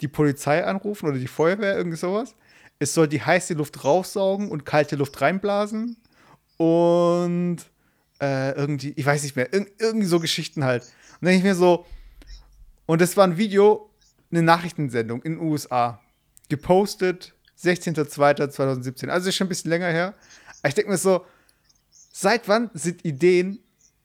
[0.00, 2.36] die Polizei anrufen oder die Feuerwehr, irgendwie sowas
[2.78, 5.96] es soll die heiße Luft raussaugen und kalte Luft reinblasen.
[6.56, 7.58] Und
[8.20, 10.82] äh, irgendwie, ich weiß nicht mehr, irg irgendwie so Geschichten halt.
[10.82, 10.90] Und
[11.22, 11.86] dann denke ich mir so,
[12.86, 13.90] und das war ein Video,
[14.30, 16.00] eine Nachrichtensendung in den USA.
[16.48, 19.08] Gepostet 16.02.2017.
[19.08, 20.14] Also ist schon ein bisschen länger her.
[20.60, 21.24] Aber ich denke mir so,
[21.90, 23.58] seit wann sind Ideen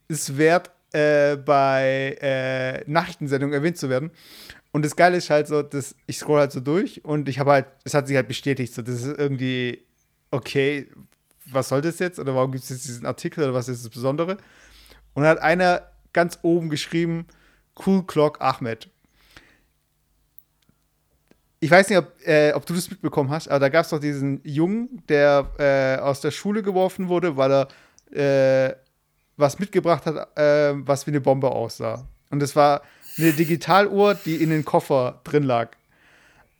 [0.07, 4.12] es wert, äh, bei äh, Nachrichtensendungen erwähnt zu werden?
[4.71, 7.51] Und das Geile ist halt so, dass ich scroll halt so durch und ich habe
[7.51, 9.86] halt, es hat sich halt bestätigt, so, das ist irgendwie,
[10.31, 10.89] okay,
[11.51, 12.19] was soll das jetzt?
[12.19, 14.38] Oder warum gibt es jetzt diesen Artikel oder was ist das Besondere?
[15.13, 17.25] Und dann hat einer ganz oben geschrieben,
[17.86, 18.89] Cool Clock Ahmed.
[21.60, 23.99] Ich weiß nicht, ob, äh, ob du das mitbekommen hast, aber da gab es doch
[23.99, 28.75] diesen Jungen, der äh, aus der Schule geworfen wurde, weil er äh,
[29.38, 32.07] was mitgebracht hat, äh, was wie eine Bombe aussah.
[32.29, 32.81] Und das war
[33.21, 35.71] eine Digitaluhr, die in den Koffer drin lag.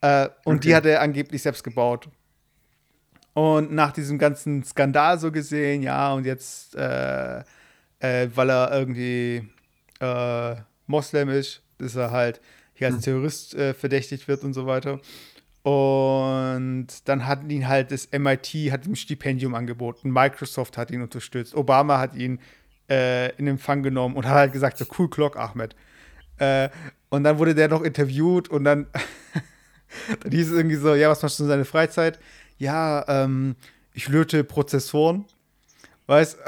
[0.02, 0.68] Äh, und okay.
[0.68, 2.08] die hat er angeblich selbst gebaut.
[3.34, 7.40] Und nach diesem ganzen Skandal so gesehen, ja, und jetzt, äh,
[8.00, 9.48] äh, weil er irgendwie
[10.00, 10.56] äh,
[10.88, 12.42] Moslem ist, ist er halt
[12.74, 13.04] hier als hm.
[13.04, 15.00] Terrorist äh, verdächtigt wird und so weiter.
[15.64, 21.04] Und dann hat ihn halt das MIT hat ihm ein Stipendium angeboten, Microsoft hat ihn
[21.04, 22.40] unterstützt, Obama hat ihn
[22.90, 25.76] äh, in Empfang genommen und hat halt gesagt, so cool Clock, Ahmed.
[26.42, 26.70] Äh,
[27.10, 28.88] und dann wurde der noch interviewt und dann,
[30.22, 32.20] dann hieß es irgendwie so, ja, was machst du in seiner Freizeit?
[32.58, 33.56] Ja, ähm,
[33.94, 35.26] ich löte Prozessoren.
[36.08, 36.40] Weißt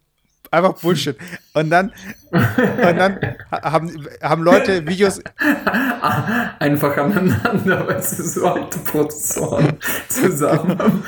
[0.50, 1.16] einfach Bullshit.
[1.54, 1.92] Und dann,
[2.30, 2.42] und
[2.82, 5.20] dann haben, haben Leute Videos.
[6.58, 11.02] Einfach aneinander, weil sie so alte Prozessoren zusammen haben.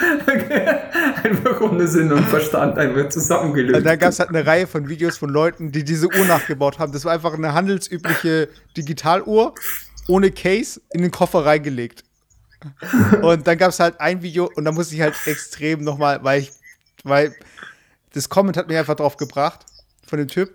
[1.24, 3.78] Einfach ohne Sinn und Verstand einfach zusammengelöst.
[3.78, 6.78] Und dann gab es halt eine Reihe von Videos von Leuten, die diese Uhr nachgebaut
[6.78, 6.92] haben.
[6.92, 9.54] Das war einfach eine handelsübliche Digitaluhr
[10.08, 12.04] ohne Case in den Koffer reingelegt.
[13.22, 16.42] Und dann gab es halt ein Video und da musste ich halt extrem nochmal, weil
[16.42, 16.50] ich,
[17.04, 17.34] weil
[18.12, 19.64] das Comment hat mich einfach drauf gebracht
[20.06, 20.54] von dem Typ.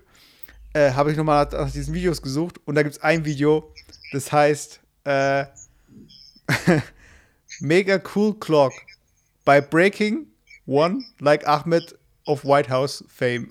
[0.72, 3.72] Äh, Habe ich nochmal nach diesen Videos gesucht und da gibt es ein Video,
[4.12, 5.46] das heißt äh,
[7.60, 8.72] Mega Cool Clock
[9.44, 10.26] by Breaking
[10.66, 13.48] One like Ahmed of White House Fame.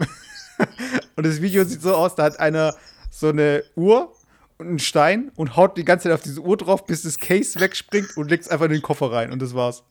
[1.15, 2.75] und das Video sieht so aus, da hat einer
[3.09, 4.13] so eine Uhr
[4.57, 7.59] und einen Stein und haut die ganze Zeit auf diese Uhr drauf, bis das Case
[7.59, 9.83] wegspringt und legt es einfach in den Koffer rein und das war's.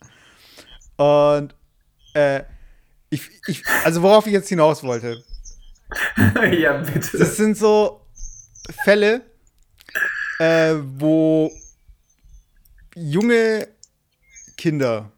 [0.96, 1.54] Und
[2.14, 2.42] äh,
[3.10, 5.22] ich, ich, also worauf ich jetzt hinaus wollte.
[6.52, 7.18] ja, bitte.
[7.18, 8.00] Das sind so
[8.84, 9.22] Fälle,
[10.38, 11.50] äh, wo
[12.94, 13.68] junge
[14.56, 15.10] Kinder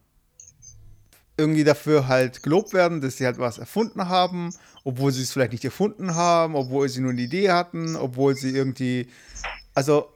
[1.37, 5.53] irgendwie dafür halt gelobt werden, dass sie halt was erfunden haben, obwohl sie es vielleicht
[5.53, 9.09] nicht erfunden haben, obwohl sie nur eine Idee hatten, obwohl sie irgendwie.
[9.75, 10.13] Also,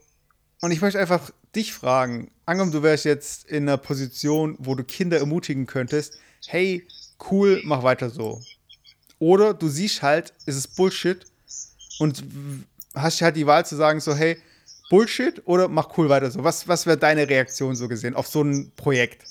[0.62, 4.85] und ich möchte einfach dich fragen, angenommen, du wärst jetzt in einer Position, wo du
[4.85, 6.87] Kinder ermutigen könntest, hey,
[7.30, 8.40] cool, mach weiter so.
[9.18, 11.26] Oder du siehst halt, es ist Bullshit
[11.98, 12.24] und
[12.94, 14.38] hast halt die Wahl zu sagen, so, hey,
[14.88, 16.42] Bullshit oder mach cool weiter so.
[16.42, 19.22] Was, was wäre deine Reaktion so gesehen auf so ein Projekt?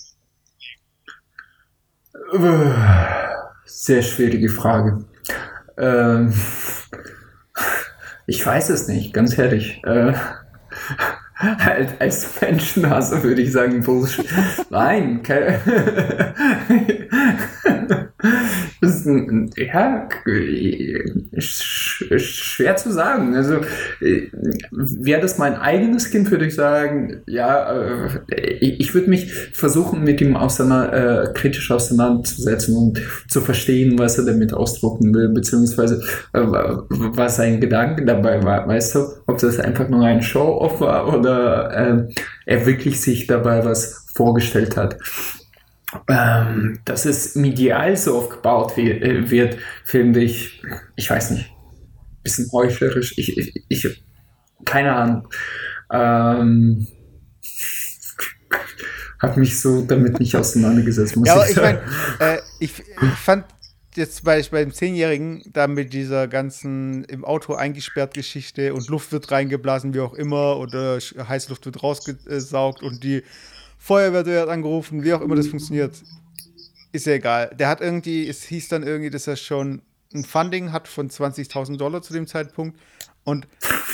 [3.66, 5.04] Sehr schwierige Frage.
[5.78, 6.34] Ähm,
[8.28, 9.82] ich weiß es nicht, ganz ehrlich.
[9.84, 10.14] Äh,
[11.40, 14.28] halt als Menschenhasser würde ich sagen, Bullshit.
[14.70, 15.60] Nein, ist
[18.22, 20.10] ein, ja,
[21.38, 23.36] schwer zu sagen.
[23.36, 23.62] Also,
[24.72, 27.72] wäre das mein eigenes Kind, würde ich sagen, ja,
[28.30, 34.18] äh, ich würde mich versuchen, mit ihm auseinander, äh, kritisch auseinanderzusetzen und zu verstehen, was
[34.18, 36.02] er damit ausdrucken will, beziehungsweise
[36.34, 38.68] äh, was sein Gedanke dabei war.
[38.68, 42.14] Weißt du, ob das einfach nur ein Show-off war oder äh,
[42.46, 44.98] er wirklich sich dabei was vorgestellt hat
[46.08, 50.62] ähm, dass es medial so aufgebaut wird, äh, wird, finde ich,
[50.96, 51.52] ich weiß nicht,
[52.24, 53.18] bisschen heuchlerisch.
[53.18, 54.04] Ich, ich, ich
[54.66, 55.28] keine Ahnung.
[55.92, 56.88] Ähm,
[59.20, 61.80] habe mich so damit nicht auseinandergesetzt, muss ja, ich sagen.
[61.84, 63.46] Ich, mein, äh, ich, ich fand
[63.96, 69.12] jetzt bei, bei dem Zehnjährigen da mit dieser ganzen im Auto eingesperrt Geschichte und Luft
[69.12, 73.24] wird reingeblasen, wie auch immer, oder Heißluft wird rausgesaugt und die
[73.80, 75.96] Feuerwehr wird angerufen, wie auch immer das funktioniert.
[76.92, 77.56] Ist ja egal.
[77.58, 79.82] Der hat irgendwie, es hieß dann irgendwie, dass er schon
[80.14, 82.80] ein Funding hat von 20.000 Dollar zu dem Zeitpunkt
[83.24, 83.48] und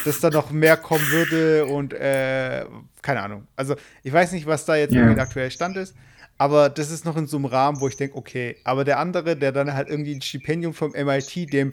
[0.05, 2.65] dass da noch mehr kommen würde und äh,
[3.01, 3.47] keine Ahnung.
[3.55, 5.01] Also ich weiß nicht, was da jetzt yeah.
[5.01, 5.93] irgendwie der aktuelle Stand ist,
[6.37, 9.35] aber das ist noch in so einem Rahmen, wo ich denke, okay, aber der andere,
[9.35, 11.71] der dann halt irgendwie ein Stipendium vom MIT, dem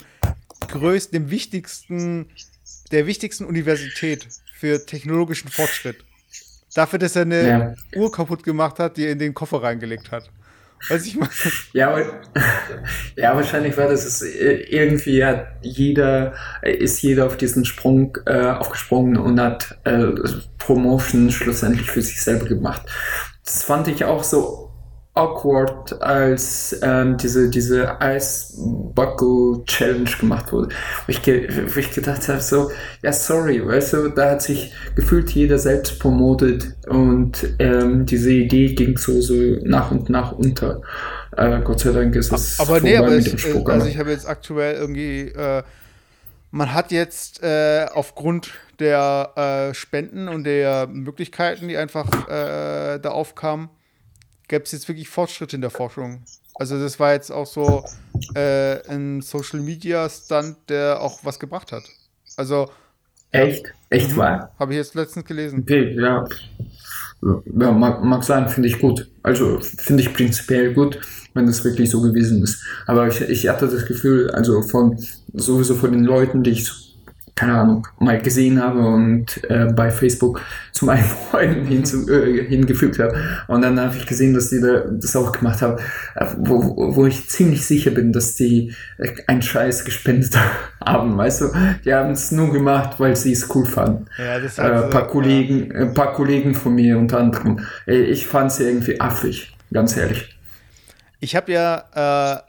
[0.68, 2.26] größten, dem wichtigsten,
[2.90, 6.04] der wichtigsten Universität für technologischen Fortschritt
[6.74, 7.74] Dafür, dass er eine ja.
[8.00, 10.30] Uhr kaputt gemacht hat, die er in den Koffer reingelegt hat.
[10.88, 11.28] Weiß ich mal.
[11.72, 11.96] Ja,
[13.16, 19.16] ja, wahrscheinlich war das äh, irgendwie hat jeder, ist jeder auf diesen Sprung äh, aufgesprungen
[19.16, 20.08] und hat äh,
[20.58, 22.82] Promotion schlussendlich für sich selber gemacht.
[23.44, 24.71] Das fand ich auch so
[25.14, 28.54] awkward, als ähm, diese, diese Ice
[28.94, 30.74] Buckle Challenge gemacht wurde.
[31.06, 32.70] Wo ich, wo ich gedacht habe, so,
[33.02, 38.74] ja, sorry, weißt du, da hat sich gefühlt jeder selbst promotet und ähm, diese Idee
[38.74, 40.80] ging so, so nach und nach unter.
[41.36, 42.58] Äh, Gott sei Dank ist es.
[42.58, 45.62] Aber nee, aber es, Spruch, also ich habe jetzt aktuell irgendwie, äh,
[46.50, 53.10] man hat jetzt äh, aufgrund der äh, Spenden und der Möglichkeiten, die einfach äh, da
[53.10, 53.68] aufkamen,
[54.52, 56.22] gäbe es jetzt wirklich Fortschritte in der Forschung.
[56.56, 57.84] Also das war jetzt auch so
[58.34, 61.84] äh, ein Social Media Stunt, der auch was gebracht hat.
[62.36, 62.68] Also
[63.30, 64.16] echt, echt mhm.
[64.18, 64.52] wahr?
[64.58, 65.60] Habe ich jetzt letztens gelesen.
[65.62, 66.26] Okay, ja.
[67.22, 69.08] Ja, mag, mag sein, finde ich gut.
[69.22, 71.00] Also finde ich prinzipiell gut,
[71.32, 72.62] wenn das wirklich so gewesen ist.
[72.86, 76.91] Aber ich, ich hatte das Gefühl, also von sowieso von den Leuten, die ich
[77.34, 80.40] keine Ahnung, mal gesehen habe und äh, bei Facebook
[80.72, 83.14] zu meinen Freunden hinzu, äh, hingefügt habe.
[83.48, 85.80] Und dann habe ich gesehen, dass die da, das auch gemacht haben,
[86.14, 90.36] äh, wo, wo ich ziemlich sicher bin, dass die äh, einen Scheiß gespendet
[90.84, 91.16] haben.
[91.16, 91.48] Weißt du,
[91.84, 94.06] die haben es nur gemacht, weil sie es cool fanden.
[94.18, 95.80] Ja, das hat, äh, paar Kollegen, ja.
[95.80, 97.60] ein paar Kollegen von mir unter anderem.
[97.86, 100.36] Äh, ich fand es irgendwie affig, ganz ehrlich.
[101.20, 102.42] Ich habe ja, äh,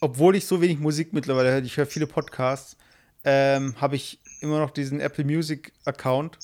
[0.00, 2.76] obwohl ich so wenig Musik mittlerweile höre, ich höre viele Podcasts,
[3.24, 6.38] ähm, habe ich immer noch diesen Apple Music Account.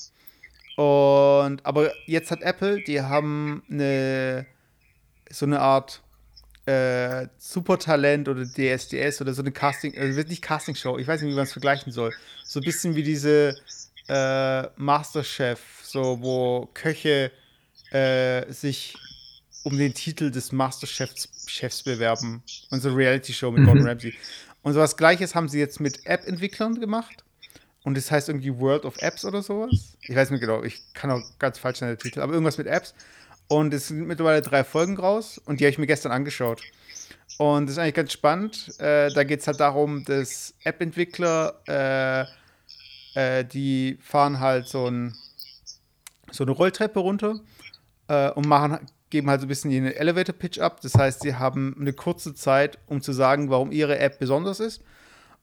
[0.75, 4.45] Und aber jetzt hat Apple, die haben eine
[5.29, 6.01] so eine Art
[6.67, 11.21] äh, Supertalent oder DSDS oder so eine Casting, also wird nicht Casting Show, ich weiß
[11.21, 12.13] nicht, wie man es vergleichen soll.
[12.43, 13.57] So ein bisschen wie diese
[14.07, 17.31] äh, Masterchef, so wo Köche
[17.91, 18.95] äh, sich
[19.63, 22.43] um den Titel des Masterchefs Chefs bewerben.
[22.69, 23.89] Und so Reality Show mit Gordon mhm.
[23.89, 24.13] Ramsay.
[24.67, 27.23] Und so was Gleiches haben sie jetzt mit App-Entwicklern gemacht.
[27.85, 29.95] Und das heißt irgendwie World of Apps oder sowas.
[30.01, 32.67] Ich weiß nicht genau, ich kann auch ganz falsch sein der Titel, aber irgendwas mit
[32.67, 32.93] Apps.
[33.47, 36.61] Und es sind mittlerweile drei Folgen raus und die habe ich mir gestern angeschaut.
[37.37, 38.77] Und das ist eigentlich ganz spannend.
[38.81, 42.27] Äh, da geht es halt darum, dass App-Entwickler,
[43.15, 45.15] äh, äh, die fahren halt so, ein,
[46.29, 47.39] so eine Rolltreppe runter
[48.09, 50.81] äh, und machen geben halt so ein bisschen ihren Elevator-Pitch ab.
[50.81, 54.83] Das heißt, sie haben eine kurze Zeit, um zu sagen, warum ihre App besonders ist.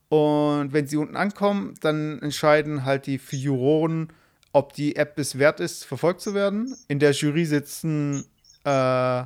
[0.08, 4.12] Und wenn sie unten ankommen, dann entscheiden halt die Juroren,
[4.52, 6.76] ob die App es wert ist, verfolgt zu werden.
[6.88, 8.24] In der Jury sitzen
[8.64, 9.22] äh,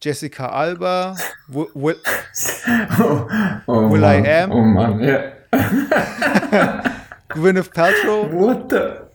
[0.00, 1.16] Jessica Alba,
[1.48, 1.96] Will, Will,
[3.00, 3.26] oh,
[3.66, 5.32] oh Will Mann, I Am, oh Mann, ja.
[7.28, 8.30] Gwyneth Paltrow.
[8.32, 9.11] What the?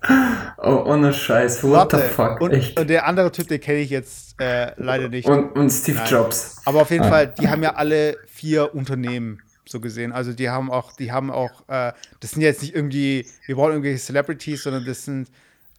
[0.57, 1.97] Oh, ohne Scheiß, what Warte.
[1.97, 2.41] the fuck?
[2.41, 2.79] Und, Echt?
[2.79, 5.27] und der andere Typ, den kenne ich jetzt äh, leider nicht.
[5.27, 6.07] Und, und Steve Nein.
[6.09, 6.61] Jobs.
[6.65, 7.09] Aber auf jeden ah.
[7.09, 10.11] Fall, die haben ja alle vier Unternehmen so gesehen.
[10.11, 13.71] Also die haben auch, die haben auch, äh, das sind jetzt nicht irgendwie, wir brauchen
[13.71, 15.29] irgendwelche Celebrities, sondern das sind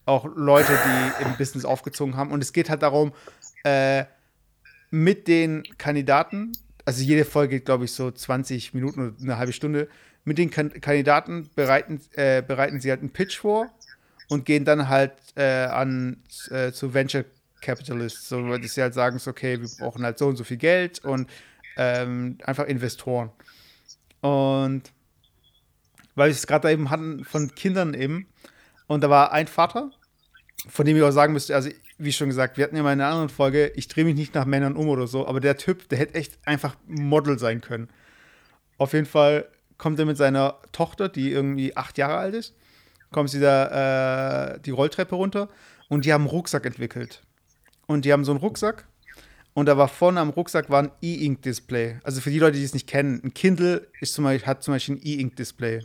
[0.05, 2.31] auch Leute, die im Business aufgezogen haben.
[2.31, 3.13] Und es geht halt darum,
[3.63, 4.05] äh,
[4.91, 6.53] mit den Kandidaten,
[6.85, 9.87] also jede Folge geht, glaube ich, so 20 Minuten oder eine halbe Stunde,
[10.23, 13.69] mit den kan Kandidaten bereiten, äh, bereiten sie halt einen Pitch vor
[14.29, 17.25] und gehen dann halt äh, an äh, zu Venture
[17.61, 20.57] Capitalists, so dass sie halt sagen, so, okay, wir brauchen halt so und so viel
[20.57, 21.29] Geld und
[21.75, 23.31] ähm, einfach Investoren.
[24.21, 24.83] Und
[26.15, 28.27] weil ich es gerade eben hatten von Kindern eben,
[28.87, 29.91] und da war ein Vater,
[30.67, 33.01] von dem ich auch sagen müsste, also wie schon gesagt, wir hatten ja mal in
[33.01, 35.89] einer anderen Folge, ich drehe mich nicht nach Männern um oder so, aber der Typ,
[35.89, 37.89] der hätte echt einfach Model sein können.
[38.77, 42.55] Auf jeden Fall kommt er mit seiner Tochter, die irgendwie acht Jahre alt ist,
[43.11, 45.49] kommt sie da äh, die Rolltreppe runter
[45.87, 47.21] und die haben einen Rucksack entwickelt.
[47.87, 48.85] Und die haben so einen Rucksack
[49.53, 51.99] und da war vorne am Rucksack war ein E-Ink-Display.
[52.03, 54.73] Also für die Leute, die es nicht kennen, ein Kindle ist zum Beispiel, hat zum
[54.73, 55.79] Beispiel ein E-Ink-Display.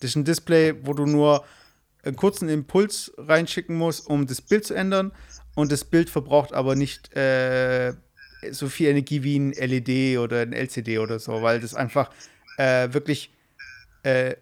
[0.00, 1.44] Das ist ein Display, wo du nur
[2.02, 5.12] einen kurzen Impuls reinschicken musst, um das Bild zu ändern.
[5.54, 7.94] Und das Bild verbraucht aber nicht äh,
[8.50, 12.10] so viel Energie wie ein LED oder ein LCD oder so, weil das einfach
[12.56, 13.32] äh, wirklich
[14.02, 14.36] äh,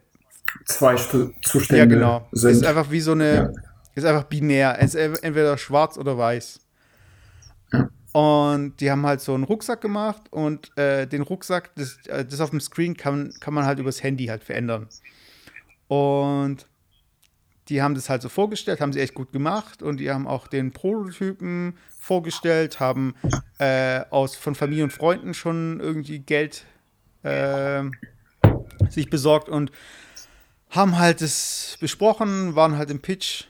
[0.64, 2.28] zwei Zustände ja, genau.
[2.32, 2.50] sind.
[2.50, 3.50] Es ist einfach wie so eine, ja.
[3.94, 4.76] ist einfach binär.
[4.80, 6.60] Es ist entweder schwarz oder weiß.
[7.72, 7.88] Ja.
[8.12, 12.40] Und die haben halt so einen Rucksack gemacht und äh, den Rucksack, das, äh, das
[12.40, 14.88] auf dem Screen kann, kann man halt übers Handy halt verändern.
[15.88, 16.66] Und
[17.68, 20.46] die haben das halt so vorgestellt, haben sie echt gut gemacht und die haben auch
[20.46, 23.14] den Prototypen vorgestellt, haben
[23.58, 26.64] äh, aus von Familie und Freunden schon irgendwie Geld
[27.22, 27.82] äh,
[28.88, 29.70] sich besorgt und
[30.70, 33.44] haben halt das besprochen, waren halt im Pitch.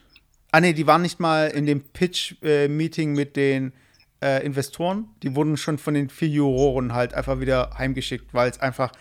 [0.51, 3.73] Ah ne, die waren nicht mal in dem Pitch-Meeting mit den
[4.21, 8.59] äh, Investoren, die wurden schon von den vier Juroren halt einfach wieder heimgeschickt, weil es
[8.59, 8.91] einfach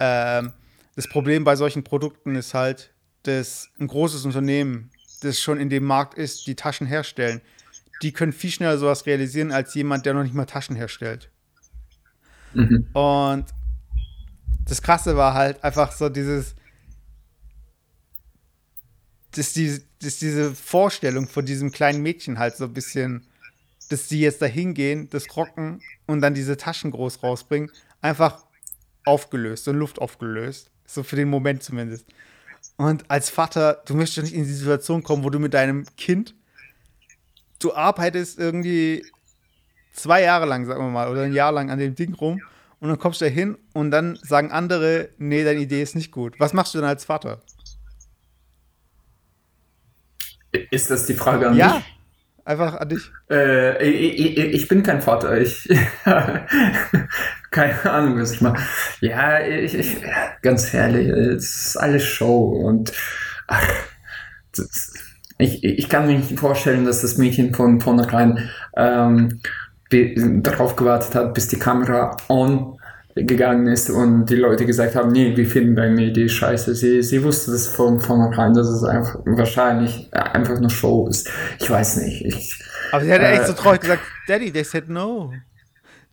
[0.00, 0.52] ähm,
[0.94, 5.84] das Problem bei solchen Produkten ist halt, dass ein großes Unternehmen, das schon in dem
[5.84, 7.40] Markt ist, die Taschen herstellen,
[8.02, 11.30] die können viel schneller sowas realisieren als jemand, der noch nicht mal Taschen herstellt.
[12.54, 12.88] Mhm.
[12.92, 13.46] Und
[14.64, 16.54] das Krasse war halt einfach so dieses,
[19.36, 23.26] dass, die, dass diese Vorstellung von diesem kleinen Mädchen halt so ein bisschen,
[23.90, 27.70] dass die jetzt da hingehen, das rocken und dann diese Taschen groß rausbringen,
[28.00, 28.44] einfach
[29.04, 30.70] aufgelöst und Luft aufgelöst.
[30.86, 32.06] So für den Moment zumindest.
[32.76, 36.34] Und als Vater, du möchtest nicht in die Situation kommen, wo du mit deinem Kind,
[37.58, 39.04] du arbeitest irgendwie
[39.92, 42.40] zwei Jahre lang, sagen wir mal, oder ein Jahr lang an dem Ding rum
[42.80, 46.12] und dann kommst du da hin und dann sagen andere, nee, deine Idee ist nicht
[46.12, 46.38] gut.
[46.38, 47.40] Was machst du denn als Vater?
[50.70, 51.74] Ist das die Frage an ja, mich?
[51.74, 51.82] Ja,
[52.44, 53.10] einfach an dich.
[53.30, 55.38] Äh, ich, ich, bin kein Vater.
[55.38, 55.68] Ich
[57.50, 58.62] keine Ahnung, was ich mache.
[59.00, 59.96] Ja, ich, ich,
[60.42, 62.92] ganz ehrlich, es ist alles Show und
[63.46, 63.68] ach,
[64.56, 64.94] das,
[65.38, 69.40] ich, ich kann mir nicht vorstellen, dass das Mädchen von vornherein ähm,
[69.90, 72.78] darauf gewartet hat, bis die Kamera on
[73.16, 76.74] gegangen ist und die Leute gesagt haben, nee, wir finden deine Idee scheiße.
[76.74, 81.30] Sie, sie wusste das von vornherein, dass es einfach wahrscheinlich einfach eine Show ist.
[81.58, 82.26] Ich weiß nicht.
[82.26, 85.32] Ich, Aber sie hat äh, echt so traurig gesagt, Daddy, they said no.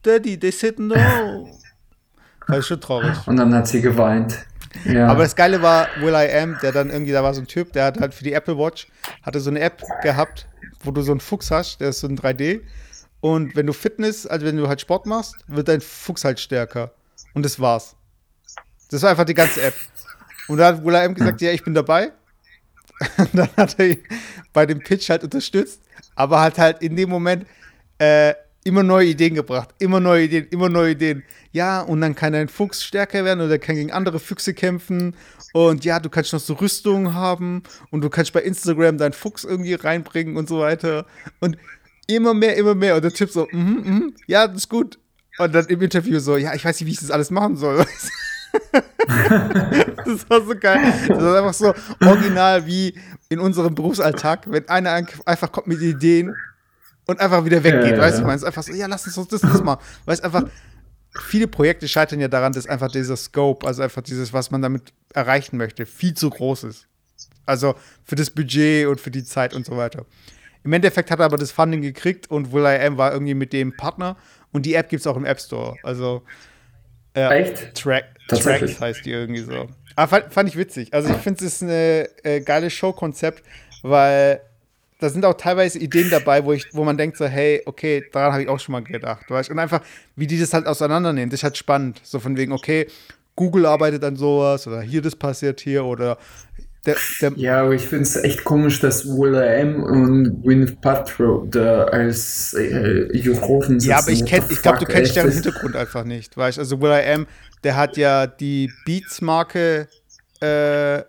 [0.01, 1.49] Daddy, they said no.
[2.47, 3.15] Ist schon traurig.
[3.25, 4.37] Und dann hat sie geweint.
[4.85, 5.07] Ja.
[5.07, 7.73] Aber das Geile war, Will I Am, der dann irgendwie, da war so ein Typ,
[7.73, 8.87] der hat halt für die Apple Watch,
[9.21, 10.47] hatte so eine App gehabt,
[10.81, 12.61] wo du so einen Fuchs hast, der ist so ein 3D
[13.23, 16.91] und wenn du Fitness, also wenn du halt Sport machst, wird dein Fuchs halt stärker.
[17.33, 17.95] Und das war's.
[18.91, 19.75] Das war einfach die ganze App.
[20.49, 22.12] Und da hat Will.i.am gesagt, ja, ich bin dabei.
[23.17, 24.03] Und dann hat er ihn
[24.51, 25.79] bei dem Pitch halt unterstützt,
[26.15, 27.47] aber hat halt in dem Moment
[27.97, 28.33] äh,
[28.65, 29.69] immer neue Ideen gebracht.
[29.79, 31.23] Immer neue Ideen, immer neue Ideen.
[31.53, 35.15] Ja, und dann kann dein Fuchs stärker werden oder kann gegen andere Füchse kämpfen.
[35.53, 39.45] Und ja, du kannst noch so Rüstungen haben und du kannst bei Instagram deinen Fuchs
[39.45, 41.05] irgendwie reinbringen und so weiter.
[41.39, 41.57] Und
[42.07, 42.95] immer mehr, immer mehr.
[42.95, 44.99] Und der Typ so, mhm, mm mhm, ja, das ist gut.
[45.37, 47.77] Und dann im Interview so, ja, ich weiß nicht, wie ich das alles machen soll.
[50.05, 50.93] das war so geil.
[51.07, 51.73] Das war einfach so
[52.05, 52.93] original wie
[53.29, 56.35] in unserem Berufsalltag, wenn einer einfach kommt mit Ideen
[57.05, 57.93] und einfach wieder weggeht.
[57.93, 58.27] Ja, weißt du, ja.
[58.27, 59.79] meinst einfach so, ja, lass uns das, das mal.
[60.05, 60.43] Weißt einfach,
[61.19, 64.93] viele Projekte scheitern ja daran, dass einfach dieser Scope, also einfach dieses, was man damit
[65.13, 66.87] erreichen möchte, viel zu groß ist.
[67.45, 70.05] Also für das Budget und für die Zeit und so weiter.
[70.63, 74.15] Im Endeffekt hat er aber das Funding gekriegt und Will.i.am war irgendwie mit dem Partner
[74.52, 75.76] und die App gibt es auch im App Store.
[75.84, 76.23] Also
[77.15, 77.76] ja, Echt?
[77.76, 79.67] Track, Track heißt die irgendwie so.
[79.95, 80.93] Aber fand, fand ich witzig.
[80.93, 83.43] Also ich finde es ist ein äh, geiles Showkonzept,
[83.84, 84.41] weil
[84.99, 88.32] da sind auch teilweise Ideen dabei, wo, ich, wo man denkt so, hey, okay, daran
[88.32, 89.30] habe ich auch schon mal gedacht.
[89.30, 89.49] Weißt?
[89.49, 89.82] Und einfach,
[90.15, 91.99] wie die das halt auseinandernehmen, das ist halt spannend.
[92.04, 92.88] So von wegen, okay,
[93.36, 96.17] Google arbeitet an sowas oder hier das passiert hier oder
[96.86, 101.86] der, der ja, aber ich finde es echt komisch, dass Will.i.am und Gwyneth Paltrow da
[101.86, 103.89] als äh, Juroren sitzen.
[103.91, 106.60] Ja, aber ich, kenn, ich glaube, du kennst deren Hintergrund einfach nicht, weißt?
[106.60, 107.26] Also Will.i.am,
[107.63, 109.88] der hat ja die Beats-Marke,
[110.41, 111.04] äh,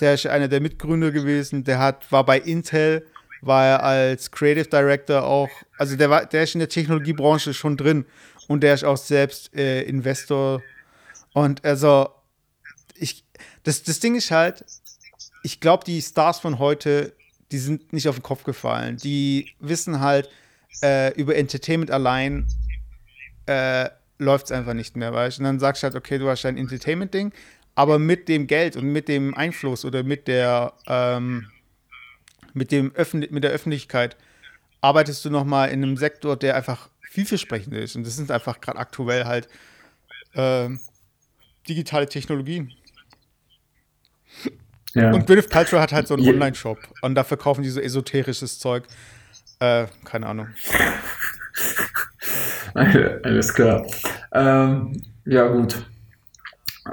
[0.00, 3.06] der ist einer der Mitgründer gewesen, der hat, war bei Intel,
[3.40, 7.78] war er als Creative Director auch, also der, war, der ist in der Technologiebranche schon
[7.78, 8.04] drin
[8.46, 10.62] und der ist auch selbst äh, Investor.
[11.32, 12.10] Und also
[12.94, 13.24] ich,
[13.62, 14.64] das, das Ding ist halt,
[15.42, 17.12] ich glaube, die Stars von heute,
[17.52, 18.96] die sind nicht auf den Kopf gefallen.
[18.96, 20.28] Die wissen halt,
[20.82, 22.46] äh, über Entertainment allein
[23.46, 25.42] äh, läuft es einfach nicht mehr, weißt du?
[25.42, 27.32] Und dann sagst du halt, okay, du hast dein Entertainment-Ding,
[27.74, 31.48] aber mit dem Geld und mit dem Einfluss oder mit der, ähm,
[32.52, 34.16] mit, dem Öffn mit der Öffentlichkeit
[34.80, 37.96] arbeitest du nochmal in einem Sektor, der einfach vielversprechend ist.
[37.96, 39.48] Und das sind einfach gerade aktuell halt
[40.34, 40.68] äh,
[41.68, 42.72] digitale Technologien.
[44.94, 45.12] Ja.
[45.12, 46.32] Und Gwyneth Paltrow hat halt so einen ja.
[46.32, 48.84] Online-Shop und da verkaufen die so esoterisches Zeug.
[49.60, 50.48] Äh, keine Ahnung.
[52.74, 53.86] Alles klar.
[54.32, 55.84] Ähm, ja, gut.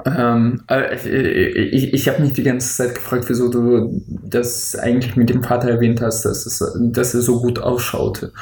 [0.04, 5.16] Ähm, äh, ich, ich, ich habe mich die ganze Zeit gefragt, wieso du das eigentlich
[5.16, 8.32] mit dem Vater erwähnt hast, dass, es, dass er so gut ausschaute.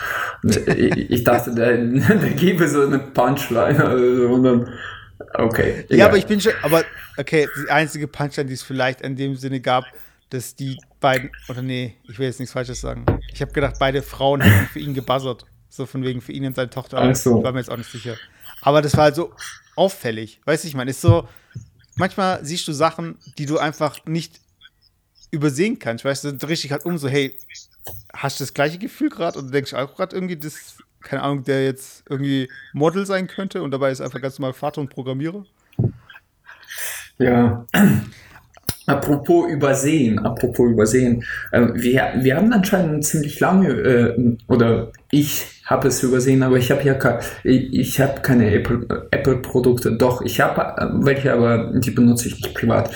[0.42, 1.76] ich, ich dachte, da,
[2.16, 4.68] da gäbe so eine Punchline also, und dann
[5.34, 5.84] Okay.
[5.86, 5.98] Egal.
[5.98, 6.84] Ja, aber ich bin schon, aber
[7.16, 9.84] okay, die einzige Punchline, die es vielleicht in dem Sinne gab,
[10.30, 13.04] dass die beiden, oder nee, ich will jetzt nichts Falsches sagen.
[13.32, 15.44] Ich habe gedacht, beide Frauen hätten für ihn gebuzzert.
[15.68, 16.98] So von wegen für ihn und seine Tochter.
[16.98, 17.38] Ach so.
[17.38, 18.16] Ich war mir jetzt auch nicht sicher.
[18.60, 19.32] Aber das war halt so
[19.76, 20.40] auffällig.
[20.44, 21.28] Weißt du, ich meine, ist so,
[21.96, 24.40] manchmal siehst du Sachen, die du einfach nicht
[25.32, 26.04] übersehen kannst.
[26.04, 27.36] Weißt du, richtig halt um so, hey,
[28.12, 29.42] hast du das gleiche Gefühl gerade?
[29.42, 33.70] Du denkst auch gerade irgendwie, das keine Ahnung, der jetzt irgendwie Model sein könnte und
[33.70, 35.44] dabei ist einfach ganz normal Vater und Programmierer.
[37.18, 37.66] Ja.
[38.86, 45.88] Apropos übersehen, apropos übersehen, äh, wir, wir haben anscheinend ziemlich lange, äh, oder ich habe
[45.88, 50.86] es übersehen, aber ich habe ja ich, habe keine Apple-Produkte, Apple doch, ich habe äh,
[51.02, 52.90] welche, aber die benutze ich nicht privat.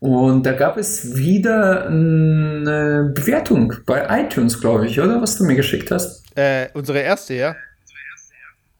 [0.00, 5.20] Und da gab es wieder eine Bewertung bei iTunes, glaube ich, oder?
[5.22, 6.24] Was du mir geschickt hast.
[6.36, 7.54] Äh, unsere erste, ja?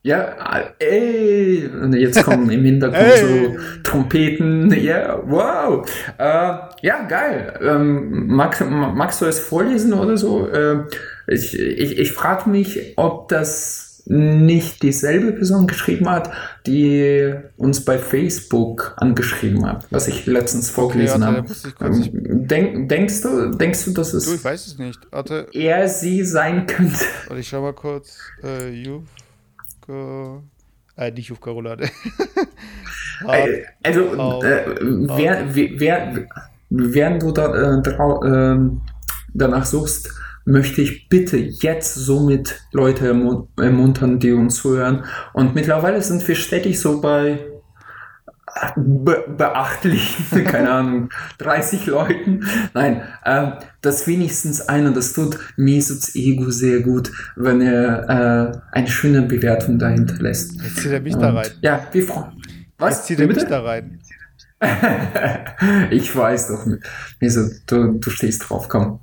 [0.02, 5.88] Ja, ey, und jetzt kommen im Hintergrund so Trompeten, ja, wow.
[6.18, 7.58] Äh, ja, geil.
[7.62, 10.46] Ähm, mag, magst du es vorlesen oder so?
[10.46, 10.82] Äh,
[11.26, 16.30] ich ich, ich frage mich, ob das nicht dieselbe Person geschrieben hat,
[16.66, 21.46] die uns bei Facebook angeschrieben hat, was ich letztens vorgelesen okay, habe.
[21.80, 25.00] Ähm, denk, denkst, du, denkst du, dass es du, ich weiß es nicht.
[25.10, 25.46] Warte.
[25.52, 27.00] er sie sein könnte?
[27.28, 28.18] Warte, ich schau mal kurz.
[28.42, 30.42] Äh, Jufka.
[30.96, 31.88] Äh, nicht Jufka Roulade.
[33.28, 34.76] Äh, also, äh,
[35.16, 36.26] wer, wer,
[36.68, 38.58] während du da, äh,
[39.32, 40.10] danach suchst,
[40.44, 45.04] möchte ich bitte jetzt somit Leute ermuntern, die uns zuhören.
[45.32, 47.38] Und mittlerweile sind wir stetig so bei
[48.76, 52.44] be beachtlichen, keine Ahnung, 30 Leuten.
[52.72, 58.86] Nein, äh, dass wenigstens einer, das tut Mesuts Ego sehr gut, wenn er äh, eine
[58.86, 60.60] schöne Bewertung dahinter lässt.
[60.62, 61.50] Jetzt zieht er mich Und, da rein.
[61.62, 62.40] Ja, wir freuen
[62.78, 62.96] Was?
[62.96, 64.00] Jetzt zieht er mich da rein.
[65.90, 66.66] ich weiß doch,
[67.20, 69.00] Mesut, du, du stehst drauf, komm.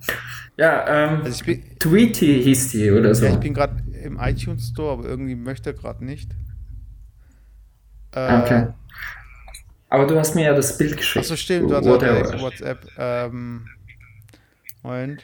[0.62, 3.26] Ja, ähm, also bin, Tweety hieß die oder so.
[3.26, 6.30] Ja, ich bin gerade im iTunes Store, aber irgendwie möchte er gerade nicht.
[8.12, 8.68] Äh, okay.
[9.90, 11.26] Aber du hast mir ja das Bild geschickt.
[11.26, 12.86] Achso, stimmt, du hast WhatsApp.
[12.96, 13.66] Ähm,
[14.84, 15.24] Moment.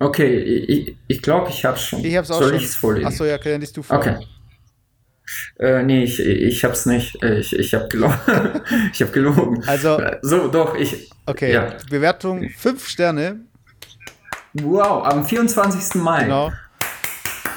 [0.00, 2.04] Okay, ich, ich glaube, ich hab's schon.
[2.04, 2.58] Ich hab's auch Soll schon.
[2.58, 3.06] ich es vorlesen?
[3.06, 3.98] Achso, ja, dann liest du vor.
[3.98, 4.16] Okay.
[5.60, 7.22] Äh, nee, ich, ich hab's nicht.
[7.22, 8.18] Ich, ich hab gelogen.
[8.92, 9.62] ich hab gelogen.
[9.68, 10.00] Also.
[10.22, 11.12] So, doch, ich.
[11.26, 11.76] Okay, ja.
[11.88, 13.46] Bewertung 5 Sterne.
[14.54, 16.00] Wow, am 24.
[16.00, 16.24] Mai.
[16.24, 16.52] Genau.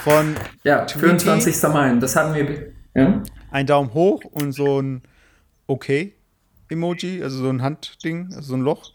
[0.03, 1.19] Von ja, Tweety.
[1.19, 1.63] 24.
[1.69, 1.95] Mai.
[1.99, 2.73] Das haben wir.
[2.95, 3.21] Ja?
[3.51, 5.03] Ein Daumen hoch und so ein
[5.67, 8.93] Okay-Emoji, also so ein Handding, also so ein Loch.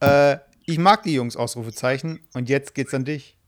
[0.00, 2.20] Äh, ich mag die Jungs, Ausrufezeichen.
[2.34, 3.38] Und jetzt geht's an dich.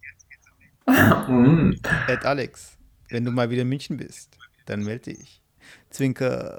[0.87, 1.73] mm.
[2.07, 2.79] Ed Alex,
[3.09, 5.42] wenn du mal wieder in München bist, dann melde dich.
[5.93, 6.59] Zwinker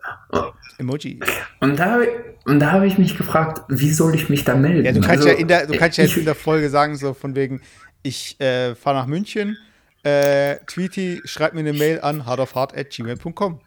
[0.78, 1.20] Emoji.
[1.60, 2.00] Und da,
[2.46, 4.86] und da habe ich mich gefragt, wie soll ich mich da melden?
[4.86, 6.96] Ja, du kannst also, ja in der, du kannst ja jetzt in der Folge sagen,
[6.96, 7.62] so von wegen,
[8.02, 9.58] ich äh, fahre nach München,
[10.04, 13.60] äh, Tweety, schreib mir eine Mail an hardoffhard.gmail.com.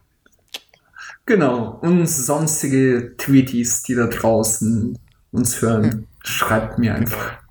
[1.24, 4.98] Genau, und sonstige Tweeties, die da draußen
[5.32, 6.06] uns hören, hm.
[6.22, 7.32] schreibt mir einfach.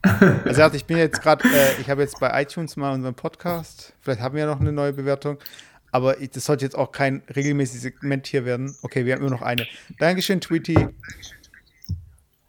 [0.45, 4.22] Also ich bin jetzt gerade, äh, ich habe jetzt bei iTunes mal unseren Podcast, vielleicht
[4.22, 5.39] haben wir ja noch eine neue Bewertung,
[5.95, 8.75] aber das sollte jetzt auch kein regelmäßiges Segment hier werden.
[8.81, 9.65] Okay, wir haben nur noch eine.
[9.97, 10.89] Dankeschön, Tweety.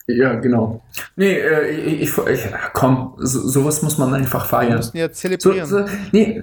[0.08, 0.82] Ja, genau.
[1.14, 2.40] Nee, äh, ich, ich, ich,
[2.72, 4.70] komm, so, sowas muss man einfach feiern.
[4.70, 5.68] Wir müssen ja zelebrieren.
[5.68, 6.42] So, so, nee,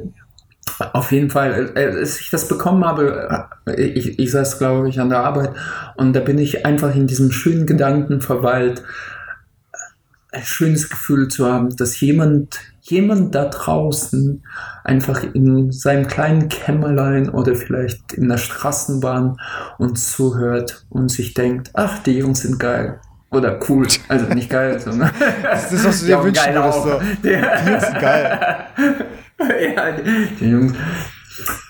[0.94, 1.74] auf jeden Fall.
[1.76, 5.52] Äh, als ich das bekommen habe, äh, ich, ich saß, glaube ich, an der Arbeit
[5.98, 8.82] und da bin ich einfach in diesem schönen Gedanken verweilt,
[10.32, 14.44] ein schönes Gefühl zu haben, dass jemand jemand da draußen
[14.84, 19.38] einfach in seinem kleinen Kämmerlein oder vielleicht in der Straßenbahn
[19.78, 23.00] uns zuhört und sich denkt, ach, die Jungs sind geil.
[23.32, 23.88] Oder cool.
[24.10, 25.12] Also nicht geil, sondern.
[25.44, 26.84] das ist, was du dir wünschen würdest.
[26.84, 27.02] So.
[27.24, 28.66] Die Jungs sind geil.
[29.76, 30.74] ja, die, die Jungs.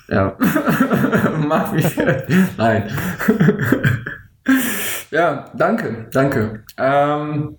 [0.09, 0.35] Ja.
[1.47, 1.85] Mach mich.
[2.57, 2.89] Nein.
[5.11, 6.63] ja, danke, danke.
[6.77, 7.55] Ähm,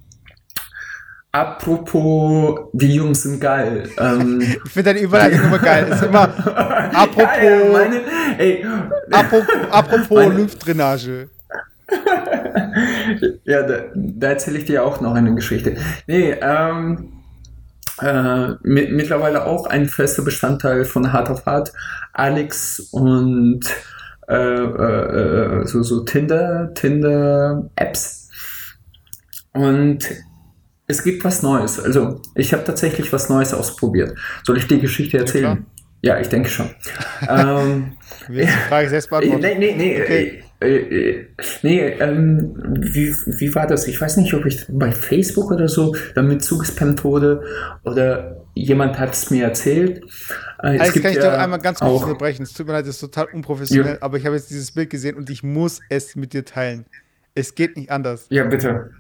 [1.35, 3.91] Apropos, die Jungs sind geil.
[3.99, 5.89] Ähm, ich finde deine Überleitung immer geil.
[5.91, 6.29] Ist immer
[6.95, 8.03] apropos, ja, ja, meine,
[8.39, 8.65] ey,
[9.11, 11.29] apropos, apropos Lymphdrainage.
[13.45, 15.75] ja, da, da erzähle ich dir auch noch eine Geschichte.
[16.07, 17.15] Nee, ähm,
[18.01, 21.73] äh, mit, mittlerweile auch ein fester Bestandteil von Hard of Hard.
[22.13, 23.63] Alex und
[24.29, 28.29] äh, äh, äh so, so Tinder, Tinder-Apps.
[29.53, 29.99] Und
[30.87, 31.81] es gibt was Neues.
[31.81, 34.17] Also, ich habe tatsächlich was Neues ausprobiert.
[34.45, 35.67] Soll ich die Geschichte erzählen?
[36.03, 36.71] Ja, ja ich denke schon.
[37.29, 37.93] ähm,
[38.29, 39.43] die Frage selbst beantworten?
[39.43, 40.03] Nee, nee, nee.
[40.03, 40.45] Okay.
[40.61, 41.27] Äh, äh,
[41.63, 43.87] nee, ähm, wie, wie war das?
[43.87, 47.43] Ich weiß nicht, ob ich bei Facebook oder so damit zugespammt wurde
[47.85, 50.03] oder jemand hat es mir erzählt.
[50.63, 52.45] Äh, also kann ich ja doch einmal ganz kurz unterbrechen.
[52.45, 54.03] Es tut mir leid, das ist total unprofessionell, ja.
[54.03, 56.87] aber ich habe jetzt dieses Bild gesehen und ich muss es mit dir teilen.
[57.35, 58.27] Es geht nicht anders.
[58.31, 58.91] Ja, bitte.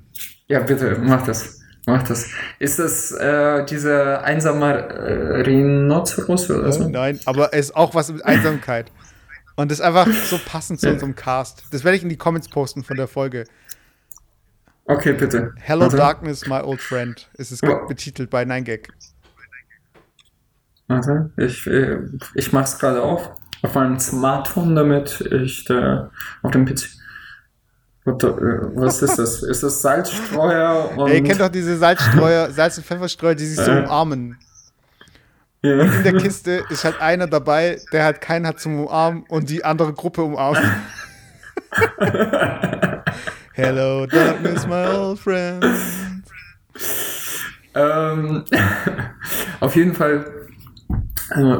[0.48, 1.63] Ja, bitte, mach das.
[1.86, 2.28] Mach das.
[2.58, 6.88] Ist das äh, dieser einsame äh, Rhinoceros oder so?
[6.88, 8.90] Nein, aber es ist auch was mit Einsamkeit.
[9.56, 11.64] Und das ist einfach so passend zu unserem Cast.
[11.70, 13.44] Das werde ich in die Comments posten von der Folge.
[14.86, 15.52] Okay, bitte.
[15.60, 15.96] Hello Warte.
[15.96, 17.28] Darkness, my old friend.
[17.34, 17.86] Ist es Oh.
[17.86, 18.88] betitelt bei 9gag.
[20.88, 21.98] Warte, ich, äh,
[22.34, 23.30] ich mach's gerade auf.
[23.62, 26.10] Auf meinem Smartphone, damit ich da
[26.42, 26.88] auf dem PC.
[28.06, 29.42] Äh, was ist das?
[29.42, 31.08] ist das Salzstreuer und.
[31.08, 33.84] Ey, ihr kennt doch diese Salzstreuer, Salz- und Pfefferstreuer, die sich so Äh.
[33.84, 34.38] umarmen.
[35.62, 35.80] ja.
[35.82, 39.64] In der Kiste ist halt einer dabei, der halt keinen hat zum Umarmen und die
[39.64, 40.60] andere Gruppe umarmt.
[43.54, 45.64] Hello, darkness, my old friend.
[47.74, 48.44] Ähm,
[49.60, 50.26] auf jeden Fall.
[51.30, 51.58] Äh,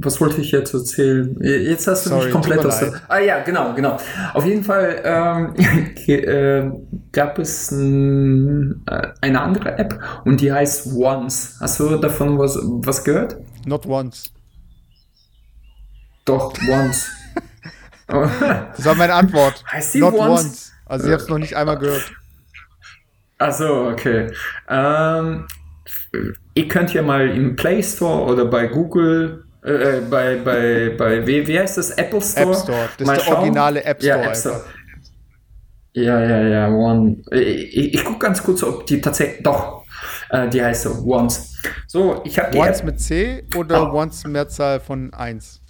[0.00, 1.36] was wollte ich jetzt erzählen?
[1.40, 3.00] Jetzt hast du Sorry, mich komplett aus der.
[3.08, 3.98] Ah ja, genau, genau.
[4.32, 5.54] Auf jeden Fall ähm,
[6.06, 6.70] äh,
[7.12, 11.56] gab es äh, eine andere App und die heißt Once.
[11.60, 13.36] Hast du davon was, was gehört?
[13.66, 14.32] Not once.
[16.24, 17.10] Doch, Once.
[18.06, 19.62] Das war meine Antwort.
[19.72, 20.30] Heißt die Not once?
[20.30, 20.72] once.
[20.86, 22.10] Also ich habe es noch nicht einmal gehört.
[23.36, 24.32] Achso, okay.
[24.66, 25.46] Ähm,
[26.54, 31.46] ihr könnt ja mal im Play Store oder bei Google, äh, bei, bei, bei wie,
[31.46, 31.90] wie heißt das?
[31.92, 32.50] Apple Store?
[32.52, 32.88] App Store.
[32.98, 33.36] Das mal ist der schauen.
[33.38, 34.28] originale App Ja, Store.
[34.30, 34.64] App Store.
[35.94, 37.22] Ja, ja, ja, One.
[37.32, 39.42] Ich, ich gucke ganz kurz, ob die tatsächlich.
[39.42, 39.84] Doch,
[40.30, 41.56] äh, die heißt so, Once.
[41.88, 42.84] So, ich habe die Once App.
[42.86, 43.96] mit C oder Oh.
[43.96, 45.60] once Mehrzahl von 1?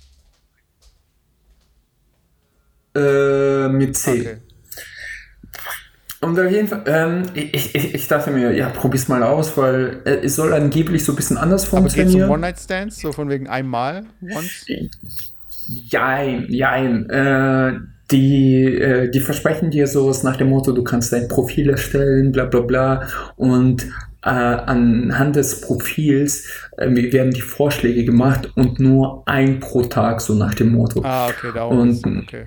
[2.94, 4.10] Äh, mit C.
[4.20, 4.36] Okay.
[6.20, 10.00] Und auf jeden Fall, ähm, ich, ich, ich dachte mir, ja, probier's mal aus, weil
[10.04, 12.30] äh, es soll angeblich so ein bisschen anders Aber geht es um funktionieren.
[12.30, 13.00] One-Night-Stands?
[13.00, 14.04] So von wegen einmal?
[14.22, 14.66] Once?
[15.66, 17.08] Jein, jein.
[17.10, 17.74] Äh,
[18.10, 22.46] die, äh, die versprechen dir sowas nach dem Motto, du kannst dein Profil erstellen, bla
[22.46, 23.06] bla bla.
[23.36, 23.84] Und
[24.24, 26.48] äh, anhand des Profils
[26.78, 31.02] äh, werden die Vorschläge gemacht und nur ein pro Tag, so nach dem Motto.
[31.04, 31.78] Ah, okay, darum.
[31.78, 32.46] Und- okay.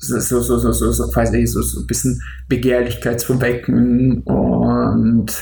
[0.00, 5.32] So, so, so, so, so, quasi so, so ein bisschen Begehrlichkeitsverwecken und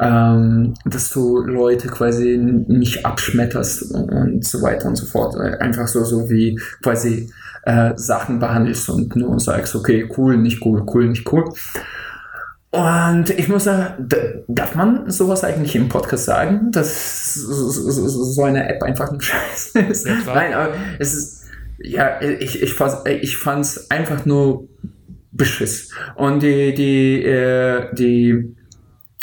[0.00, 5.36] ähm, dass du Leute quasi nicht abschmetterst und so weiter und so fort.
[5.36, 7.30] Einfach so, so wie quasi
[7.64, 11.44] äh, Sachen behandelst und nur sagst, okay, cool, nicht cool, cool, nicht cool.
[12.70, 14.08] Und ich muss sagen,
[14.46, 20.06] darf man sowas eigentlich im Podcast sagen, dass so, eine App einfach ein Scheiß ist?
[20.06, 20.14] Ja.
[20.26, 21.39] Nein, aber es ist,
[21.82, 22.76] ja, ich, ich,
[23.06, 24.68] ich fand es einfach nur
[25.32, 25.90] Beschiss.
[26.16, 28.54] Und die, die, äh, die,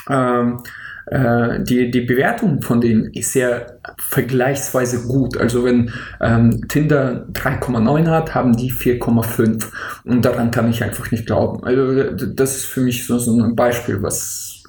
[0.10, 0.64] ähm,
[1.08, 3.66] äh, die, die Bewertung von denen ist ja
[3.98, 5.38] vergleichsweise gut.
[5.38, 5.92] Also wenn
[6.22, 9.66] ähm, Tinder 3,9 hat, haben die 4,5.
[10.06, 11.64] Und daran kann ich einfach nicht glauben.
[11.64, 14.64] Also das ist für mich so, so ein Beispiel, was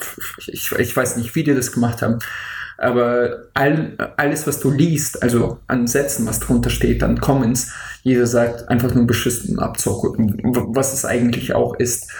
[0.47, 2.19] ich, ich weiß nicht, wie die das gemacht haben.
[2.79, 7.73] Aber all, alles, was du liest, also an Sätzen, was drunter steht, an Comments,
[8.03, 12.11] jeder sagt einfach nur beschissen Abzocke, was es eigentlich auch ist.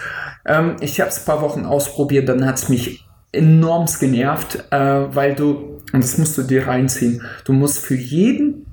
[0.45, 4.77] Ähm, ich habe es ein paar Wochen ausprobiert, dann hat es mich enormst genervt, äh,
[4.77, 8.65] weil du, und das musst du dir reinziehen, du musst für jeden,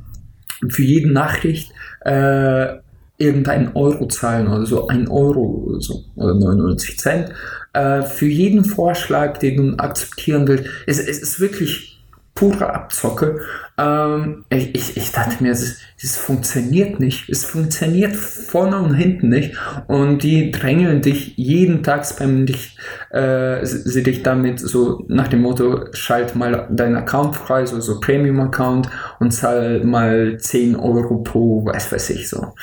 [0.69, 1.71] für jede Nachricht
[2.05, 2.79] äh,
[3.19, 7.31] irgendein Euro zahlen oder so, ein Euro oder so, oder 99 Cent,
[7.77, 10.65] äh, für jeden Vorschlag, den du akzeptieren willst.
[10.87, 11.97] Es, es ist wirklich
[12.37, 13.41] pure Abzocke.
[13.77, 17.29] Ähm, ich, ich, dachte mir, es, es funktioniert nicht.
[17.29, 19.57] Es funktioniert vorne und hinten nicht.
[19.89, 22.79] Und die drängeln dich jeden Tag, spammen dich,
[23.11, 28.01] äh, sie, dich damit so nach dem Motto, schalt mal deinen Account frei, so, so
[28.01, 32.55] Premium-Account und zahl mal 10 Euro pro, weiß weiß ich so.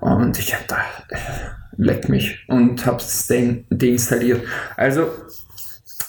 [0.00, 0.76] Und ich hab da,
[1.76, 4.42] leck mich und hab's de deinstalliert.
[4.76, 5.08] Also,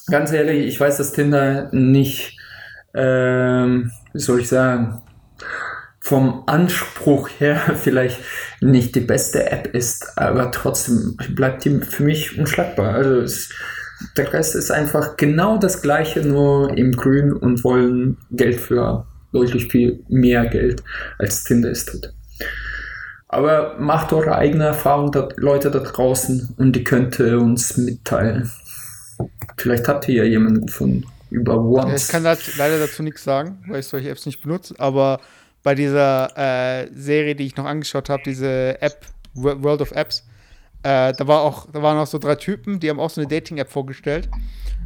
[0.07, 2.37] ganz ehrlich, ich weiß, dass Tinder nicht
[2.95, 5.01] ähm, wie soll ich sagen,
[5.99, 8.19] vom Anspruch her vielleicht
[8.61, 12.95] nicht die beste App ist, aber trotzdem bleibt die für mich unschlagbar.
[12.95, 13.49] Also es,
[14.17, 19.67] der Rest ist einfach genau das gleiche, nur im Grün und wollen Geld für deutlich
[19.69, 20.81] viel mehr Geld
[21.19, 22.13] als Tinder es tut.
[23.35, 28.49] Aber macht eure eigene Erfahrung, da, Leute da draußen, und die könnt ihr uns mitteilen.
[29.57, 32.05] Vielleicht habt ihr ja jemanden gefunden über Once.
[32.05, 35.19] Ich kann leider dazu nichts sagen, weil ich solche Apps nicht benutze, aber
[35.63, 40.23] bei dieser äh, Serie, die ich noch angeschaut habe, diese App Wo- World of Apps,
[40.83, 43.27] äh, da war auch, da waren auch so drei Typen, die haben auch so eine
[43.27, 44.29] Dating-App vorgestellt.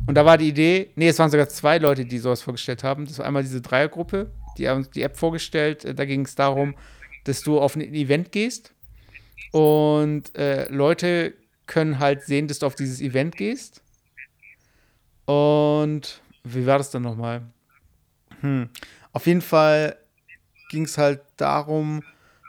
[0.08, 3.06] Und da war die Idee, nee, es waren sogar zwei Leute, die sowas vorgestellt haben.
[3.06, 5.86] Das war einmal diese Dreiergruppe, die haben die App vorgestellt.
[5.86, 6.74] Äh, Da ging es darum,
[7.30, 8.73] dass du auf ein Event gehst
[9.51, 11.36] und äh, Leute
[11.67, 13.84] können halt sehen, dass du auf dieses Event gehst.
[15.25, 17.43] Und wie war das dann nochmal?
[18.41, 18.69] Hm.
[19.13, 19.95] Auf jeden Fall
[20.69, 22.01] ging es halt darum,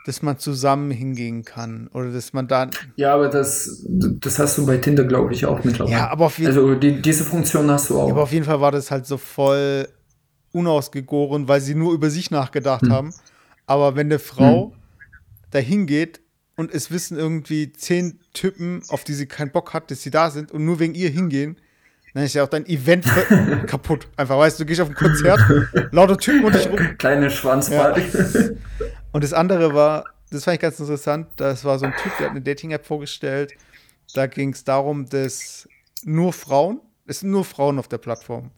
[0.07, 2.71] dass man zusammen hingehen kann oder dass man dann.
[2.95, 5.95] Ja, aber das, das hast du bei Tinder, glaube ich, auch mittlerweile.
[5.95, 8.09] Ja, aber auf jeden Also die, diese Funktion hast du auch.
[8.09, 9.87] Aber auf jeden Fall war das halt so voll
[10.53, 12.91] unausgegoren, weil sie nur über sich nachgedacht Hm.
[12.91, 13.13] haben.
[13.71, 14.73] Aber wenn eine Frau
[15.51, 16.19] da hingeht
[16.57, 20.29] und es wissen irgendwie zehn Typen, auf die sie keinen Bock hat, dass sie da
[20.29, 21.55] sind und nur wegen ihr hingehen,
[22.13, 23.05] dann ist ja auch dein Event
[23.67, 24.09] kaputt.
[24.17, 25.39] Einfach, weißt du, du gehst auf ein Konzert,
[25.91, 26.97] lauter Typen um dich rum.
[26.97, 28.57] Kleine Schwanzparty.
[29.13, 32.25] Und das andere war, das fand ich ganz interessant, das war so ein Typ, der
[32.25, 33.53] hat eine Dating-App vorgestellt.
[34.13, 35.65] Da ging es darum, dass
[36.03, 38.51] nur Frauen, es sind nur Frauen auf der Plattform.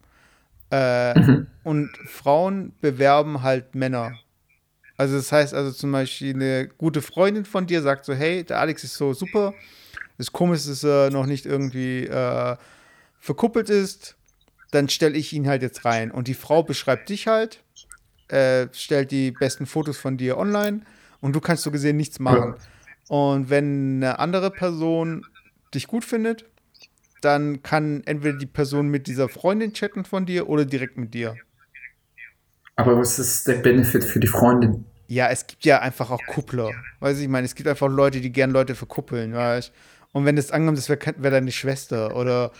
[0.70, 1.14] Äh,
[1.62, 4.18] Und Frauen bewerben halt Männer.
[4.96, 8.60] Also das heißt also zum Beispiel eine gute Freundin von dir sagt so, hey, der
[8.60, 9.54] Alex ist so super.
[10.18, 12.56] Das Komische ist, dass er noch nicht irgendwie äh,
[13.18, 14.16] verkuppelt ist.
[14.70, 16.10] Dann stelle ich ihn halt jetzt rein.
[16.10, 17.62] Und die Frau beschreibt dich halt,
[18.28, 20.82] äh, stellt die besten Fotos von dir online
[21.20, 22.54] und du kannst so gesehen nichts machen.
[23.08, 25.26] Und wenn eine andere Person
[25.74, 26.44] dich gut findet,
[27.20, 31.40] dann kann entweder die Person mit dieser Freundin chatten von dir oder direkt mit dir.
[32.76, 34.84] Aber was ist der Benefit für die Freundin?
[35.06, 36.70] Ja, es gibt ja einfach auch Kuppler.
[37.00, 39.72] Weißt du, ich meine, es gibt einfach Leute, die gern Leute verkuppeln, weißt
[40.12, 42.50] Und wenn das angenommen, das wäre wär deine Schwester oder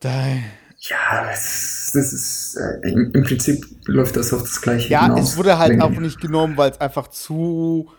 [0.00, 0.44] dein.
[0.78, 5.32] Ja, das, das ist äh, im, im Prinzip läuft das auf das gleiche Ja, hinaus.
[5.32, 5.98] es wurde halt auch ich.
[6.00, 7.90] nicht genommen, weil es einfach zu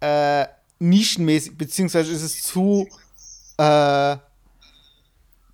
[0.00, 0.46] äh,
[0.78, 2.86] nischenmäßig, beziehungsweise ist es zu
[3.58, 4.16] äh,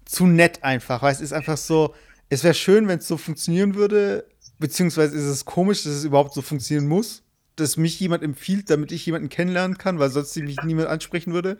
[0.04, 1.94] zu nett einfach, weil es ist einfach so,
[2.28, 4.26] es wäre schön, wenn es so funktionieren würde,
[4.60, 7.22] beziehungsweise ist es komisch, dass es überhaupt so funktionieren muss,
[7.56, 11.58] dass mich jemand empfiehlt, damit ich jemanden kennenlernen kann, weil sonst mich niemand ansprechen würde.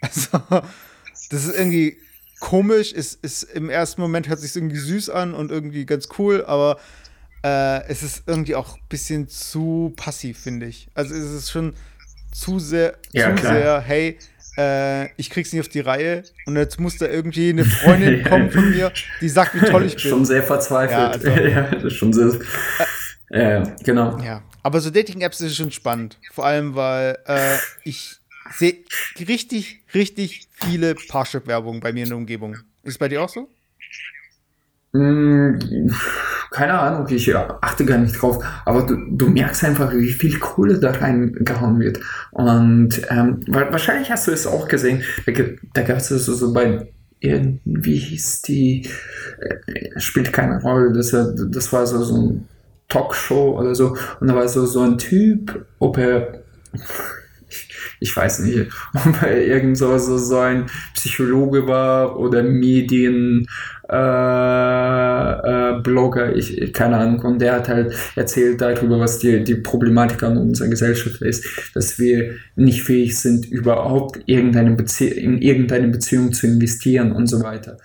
[0.00, 0.38] Also,
[1.30, 1.98] das ist irgendwie
[2.40, 6.44] komisch, es ist im ersten Moment hört sich irgendwie süß an und irgendwie ganz cool,
[6.46, 6.80] aber
[7.44, 10.88] äh, es ist irgendwie auch ein bisschen zu passiv, finde ich.
[10.94, 11.74] Also es ist schon
[12.32, 13.54] zu sehr, Ja, zu klar.
[13.54, 14.18] sehr, hey,
[14.60, 18.50] äh, ich krieg's nicht auf die Reihe und jetzt muss da irgendwie eine Freundin kommen
[18.50, 20.10] von mir, die sagt, wie toll ich bin.
[20.10, 21.24] Schon sehr verzweifelt.
[21.24, 22.32] Ja, also- Ja, das ist schon sehr.
[23.30, 24.18] Äh, genau.
[24.24, 26.18] Ja, aber so Dating-Apps ist schon spannend.
[26.32, 28.16] Vor allem, weil äh, ich
[28.56, 28.78] sehe
[29.28, 32.54] richtig, richtig viele Parship-Werbung bei mir in der Umgebung.
[32.82, 33.48] Ist es bei dir auch so?
[34.92, 35.58] Mm,
[36.50, 40.80] Keine Ahnung, ich achte gar nicht drauf, aber du, du merkst einfach, wie viel Kohle
[40.80, 42.00] da reingehauen wird.
[42.32, 46.88] Und ähm, wa- wahrscheinlich hast du es auch gesehen, da, gab es so, bei,
[47.20, 48.88] irgendwie hieß die,
[49.40, 52.48] äh, spielt keine Rolle, das, das war so, so ein
[52.88, 56.42] Talkshow oder so, und da war so, so ein Typ, ob er,
[58.00, 58.58] ich weiß nicht,
[58.94, 63.46] ob er irgend so, so, ein Psychologe war oder Medien,
[63.88, 69.56] äh, äh, Blogger, ich, keine Ahnung, und der hat halt erzählt darüber, was die, die
[69.56, 71.44] Problematik an unserer Gesellschaft ist,
[71.74, 77.78] dass wir nicht fähig sind, überhaupt irgendeine in irgendeine Beziehung zu investieren und so weiter.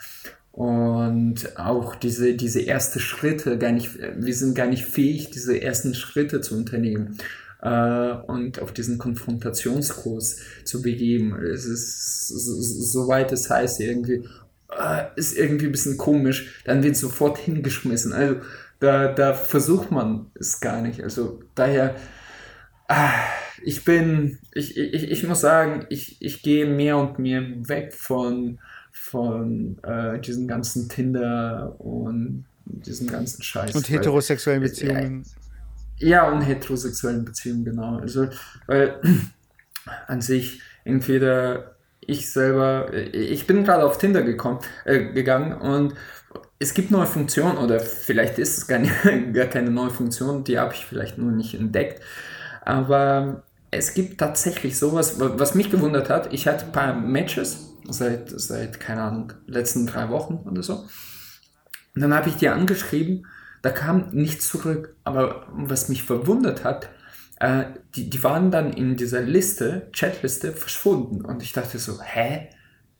[0.51, 5.93] Und auch diese, diese ersten Schritte gar nicht, wir sind gar nicht fähig, diese ersten
[5.93, 7.18] Schritte zu unternehmen
[7.66, 11.36] äh, und auf diesen Konfrontationskurs zu begeben.
[11.43, 14.28] Es ist so- so- soweit es heißt, irgendwie,
[14.78, 18.13] äh, ist irgendwie ein bisschen komisch, dann wird sofort hingeschmissen.
[18.13, 18.38] Also
[18.80, 21.01] da, da versucht man es gar nicht.
[21.03, 21.95] Also daher,
[22.88, 23.09] ah,
[23.63, 28.59] ich bin, ich, ich, ich muss sagen, ich, ich gehe mehr und mehr weg von,
[28.91, 33.76] von äh, diesen ganzen Tinder und diesen ganzen Scheiß.
[33.76, 35.24] Und heterosexuellen Beziehungen.
[35.24, 35.44] ja,
[36.31, 37.97] und heterosexuellen Beziehungen, genau.
[37.99, 38.27] Also,
[38.67, 38.99] weil
[40.07, 45.95] an sich entweder ich selber, ich bin gerade auf Tinder gekommen, äh, gegangen und
[46.59, 48.93] es gibt neue Funktionen oder vielleicht ist es gar, nicht,
[49.33, 52.01] gar keine neue Funktion, die habe ich vielleicht nur nicht entdeckt.
[52.63, 56.33] Aber es gibt tatsächlich sowas, wa- was mich gewundert hat.
[56.33, 60.85] Ich hatte ein paar Matches seit, seit keine Ahnung, letzten drei Wochen oder so.
[61.95, 63.25] Und dann habe ich die angeschrieben,
[63.66, 64.95] da kam nichts zurück.
[65.03, 66.89] Aber was mich verwundert hat,
[67.39, 67.63] äh,
[67.95, 71.26] die, die waren dann in dieser Liste, Chatliste, verschwunden.
[71.26, 72.49] Und ich dachte so, hä?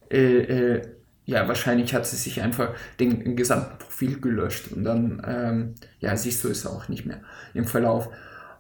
[0.10, 0.82] Äh, äh,
[1.26, 4.72] ja, wahrscheinlich hat sie sich einfach den gesamten Profil gelöscht.
[4.72, 7.22] Und dann, ähm, ja, siehst du es auch nicht mehr
[7.54, 8.10] im Verlauf.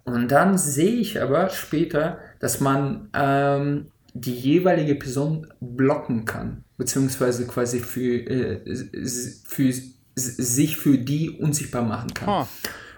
[0.03, 7.47] Und dann sehe ich aber später, dass man ähm, die jeweilige Person blocken kann, beziehungsweise
[7.47, 9.05] quasi für, äh,
[9.43, 9.73] für
[10.15, 12.29] sich für die unsichtbar machen kann.
[12.29, 12.47] Ah,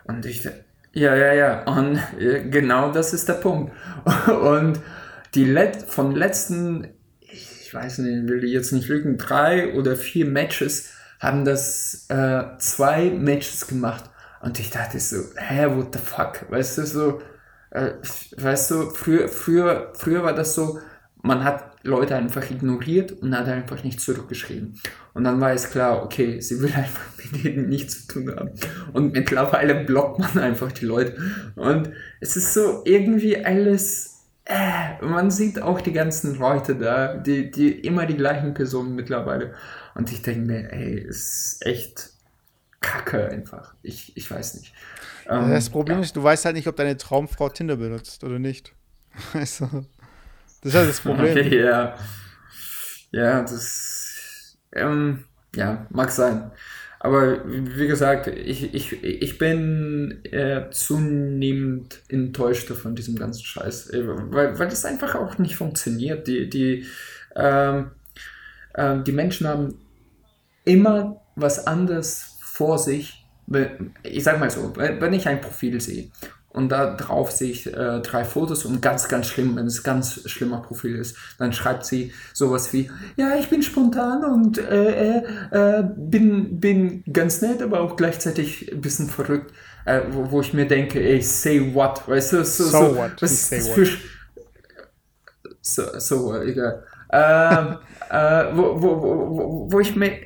[0.06, 0.48] Und ich,
[0.94, 3.74] ja, ja, ja, und äh, genau das ist der Punkt.
[4.28, 4.80] Und
[5.36, 6.88] die Let von letzten,
[7.20, 12.44] ich weiß nicht, will ich jetzt nicht lügen, drei oder vier Matches haben das äh,
[12.60, 14.06] zwei Matches gemacht.
[14.42, 16.46] Und ich dachte so, hä, what the fuck?
[16.50, 17.22] Weißt du, so,
[17.72, 17.92] äh,
[18.38, 20.80] weißt du, früher, früher, früher war das so,
[21.28, 24.80] man hat Leute einfach ignoriert und hat einfach nicht zurückgeschrieben.
[25.14, 28.52] Und dann war es klar, okay, sie will einfach mit denen nichts zu tun haben.
[28.94, 31.18] Und mittlerweile blockt man einfach die Leute.
[31.56, 37.52] Und es ist so irgendwie alles, äh, man sieht auch die ganzen Leute da, die,
[37.52, 39.54] die immer die gleichen Personen mittlerweile.
[39.96, 42.12] Und ich denke mir, ey, ist echt
[42.80, 43.74] kacke einfach.
[43.82, 44.74] Ich, ich weiß nicht.
[45.28, 46.04] Ähm, das Problem ja.
[46.04, 48.74] ist, du weißt halt nicht, ob deine Traumfrau Tinder benutzt oder nicht.
[49.34, 49.86] Weißt du?
[50.62, 51.32] Das ist halt das Problem.
[51.32, 51.96] Okay, ja.
[53.12, 54.58] Ja, das.
[54.74, 56.52] Ähm, ja, mag sein.
[57.00, 63.92] Aber wie gesagt, ich, ich, ich bin äh, zunehmend enttäuscht von diesem ganzen Scheiß.
[63.92, 66.28] Äh, weil, weil das einfach auch nicht funktioniert.
[66.28, 66.86] Die, die,
[67.36, 67.92] ähm,
[68.74, 69.80] äh, die Menschen haben
[70.66, 73.26] immer was anderes vor sich.
[74.04, 76.10] Ich sag mal so, wenn ich ein Profil sehe
[76.58, 80.28] und da drauf sehe ich äh, drei Fotos und ganz, ganz schlimm, wenn es ganz
[80.28, 85.24] schlimmer Profil ist, dann schreibt sie sowas wie, ja, ich bin spontan und äh, äh,
[85.52, 89.54] äh bin, bin ganz nett, aber auch gleichzeitig ein bisschen verrückt,
[89.86, 93.22] äh, wo, wo ich mir denke, ey, say what, weißt du, so, so, so what,
[93.22, 93.88] was ist für,
[95.62, 96.84] so, so, egal.
[97.12, 97.78] Ähm,
[98.10, 100.18] äh, wo, wo, wo, wo ich mir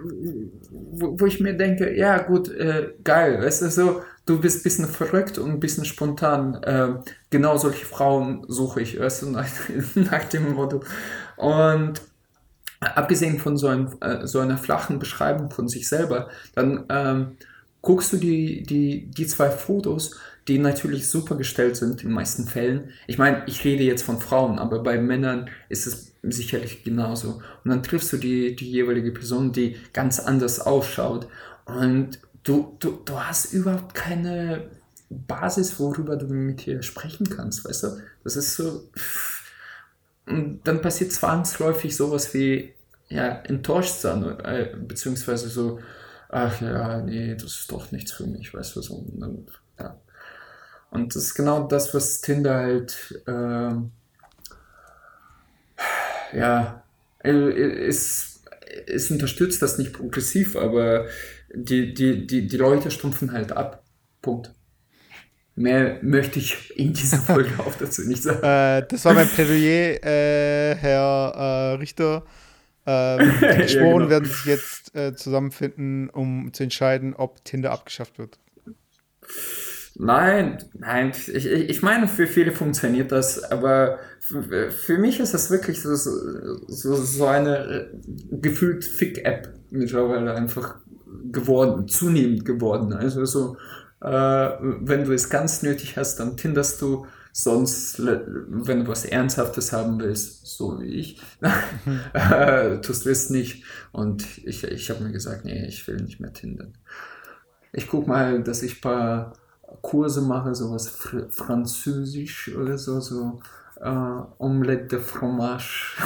[0.00, 4.62] wo, wo ich mir denke, ja gut, äh, geil, weißt du, so, du bist ein
[4.62, 6.62] bisschen verrückt und ein bisschen spontan.
[6.62, 6.94] Äh,
[7.30, 9.48] genau solche Frauen suche ich, du, nach,
[9.94, 10.82] nach dem Motto.
[11.36, 12.02] Und
[12.80, 17.36] abgesehen von so, ein, äh, so, einer flachen Beschreibung von sich selber, dann ähm,
[17.80, 22.44] guckst du die, die, die zwei Fotos, die natürlich super gestellt sind in den meisten
[22.44, 22.90] Fällen.
[23.06, 27.40] Ich meine, ich rede jetzt von Frauen, aber bei Männern ist es sicherlich genauso.
[27.64, 31.28] Und dann triffst du die, die jeweilige Person, die ganz anders ausschaut.
[31.66, 32.18] Und
[32.48, 34.70] du, du, du hast überhaupt keine
[35.10, 38.00] Basis, worüber du mit ihr sprechen kannst, weißt du?
[38.24, 38.88] Das ist so.
[40.26, 42.74] Und dann passiert zwangsläufig sowas wie,
[43.08, 45.80] ja, enttäuscht sein, äh, beziehungsweise so,
[46.28, 48.94] ach ja, nee, das ist doch nichts für mich, weißt du, so.
[48.94, 49.96] Und, ja.
[50.90, 53.72] und das ist genau das, was Tinder halt, äh,
[56.36, 56.82] ja,
[57.20, 58.42] es,
[58.86, 61.06] es unterstützt das nicht progressiv, aber
[61.54, 63.84] die, die, die, die Leute stumpfen halt ab.
[64.22, 64.52] Punkt.
[65.54, 68.42] Mehr möchte ich in dieser Folge auch dazu nicht sagen.
[68.42, 72.24] Äh, das war mein Plädoyer, äh, Herr äh, Richter.
[72.86, 74.10] Ähm, die Geschworenen ja, genau.
[74.10, 78.38] werden sich jetzt äh, zusammenfinden, um zu entscheiden, ob Tinder abgeschafft wird.
[80.00, 85.50] Nein, nein, ich, ich meine, für viele funktioniert das, aber für, für mich ist das
[85.50, 87.90] wirklich so, so, so eine
[88.30, 90.76] gefühlt Fick-App mittlerweile einfach
[91.30, 92.92] geworden, zunehmend geworden.
[92.92, 93.56] Also so,
[94.00, 99.72] äh, wenn du es ganz nötig hast, dann tinderst du, sonst, wenn du was Ernsthaftes
[99.72, 101.20] haben willst, so wie ich,
[102.12, 103.64] äh, tust du es nicht.
[103.92, 106.74] Und ich, ich habe mir gesagt, nee, ich will nicht mehr tindern.
[107.72, 109.34] Ich guck mal, dass ich ein paar
[109.82, 113.40] Kurse mache, sowas Fr Französisch oder so, so
[113.80, 115.96] äh, Omelette de Fromage.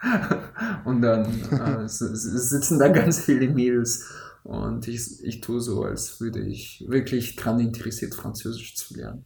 [0.84, 4.08] und dann äh, sitzen da ganz viele Mädels
[4.44, 9.24] und ich, ich tue so, als würde ich wirklich daran interessiert, Französisch zu lernen.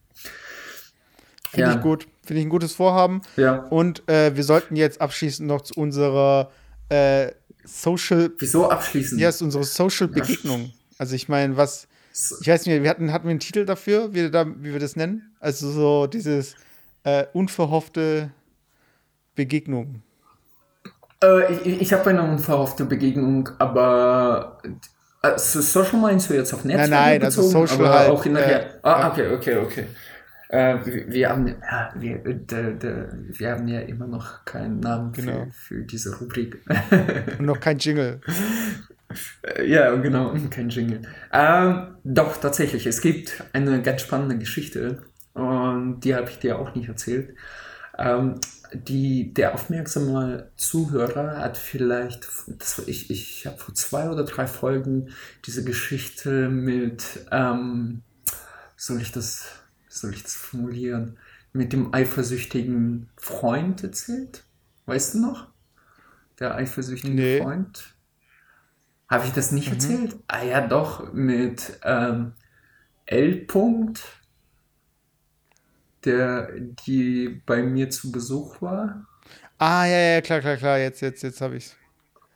[1.50, 1.76] Finde ja.
[1.76, 2.06] ich gut.
[2.22, 3.22] Finde ich ein gutes Vorhaben.
[3.36, 3.62] Ja.
[3.70, 6.50] Und äh, wir sollten jetzt abschließend noch zu unserer
[6.88, 7.30] äh,
[7.64, 8.32] Social.
[8.38, 9.18] Wieso abschließen?
[9.18, 10.72] Ja, ist unsere Social Begegnung.
[10.98, 11.88] Also ich meine, was.
[12.40, 14.96] Ich weiß nicht, wir hatten, hatten wir einen Titel dafür, wie, da, wie wir das
[14.96, 15.36] nennen?
[15.38, 16.54] Also so dieses
[17.04, 18.30] äh, unverhoffte
[19.34, 20.02] Begegnung.
[21.22, 24.58] Äh, ich ich habe eine unverhoffte Begegnung, aber
[25.22, 28.26] also Social meinst du jetzt auf Netzwerk nein, nein, also bezogen, also Social halt, auch
[28.26, 29.86] in der äh, Ah, okay, okay, okay.
[30.48, 35.12] Äh, wir, wir, haben, ja, wir, de, de, wir haben ja immer noch keinen Namen
[35.12, 35.46] genau.
[35.50, 36.62] für, für diese Rubrik.
[37.38, 38.20] Und noch kein Jingle.
[39.42, 41.02] Äh, ja, genau, kein Jingle.
[41.32, 45.02] Ähm, doch, tatsächlich, es gibt eine ganz spannende Geschichte
[45.34, 47.34] und die habe ich dir auch nicht erzählt.
[47.98, 48.36] Ähm,
[48.72, 55.10] die, der aufmerksame Zuhörer hat vielleicht, das, ich, ich habe vor zwei oder drei Folgen
[55.44, 58.02] diese Geschichte mit, ähm,
[58.76, 59.48] soll ich das,
[59.88, 61.18] soll ich das formulieren,
[61.52, 64.44] mit dem eifersüchtigen Freund erzählt?
[64.86, 65.48] Weißt du noch?
[66.38, 67.42] Der eifersüchtige nee.
[67.42, 67.94] Freund?
[69.08, 69.74] Habe ich das nicht mhm.
[69.74, 70.16] erzählt?
[70.28, 72.32] Ah ja, doch, mit ähm,
[73.06, 73.46] L.
[73.46, 74.00] -Punkt
[76.06, 76.50] der,
[76.86, 79.06] die bei mir zu Besuch war.
[79.58, 81.76] Ah, ja, ja, klar, klar, klar, jetzt, jetzt, jetzt habe ich's.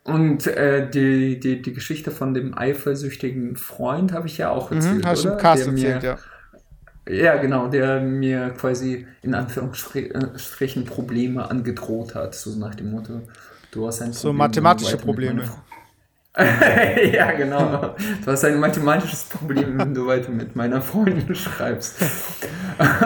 [0.03, 5.03] und äh, die, die, die Geschichte von dem eifersüchtigen Freund habe ich ja auch erzählt.
[5.03, 5.33] Mhm, hast du oder?
[5.33, 6.19] im Cast Der erzählt, mir, ja.
[7.09, 13.27] Ja, genau, der mir quasi in Anführungsstrichen Probleme angedroht hat, so nach dem Motto,
[13.71, 15.41] du hast ein So Problem, mathematische du weiter mit Probleme.
[15.41, 15.63] meiner Frau-
[17.13, 17.93] ja, genau.
[18.23, 21.97] Du hast ein mathematisches Problem, wenn du weiter mit meiner Freundin schreibst.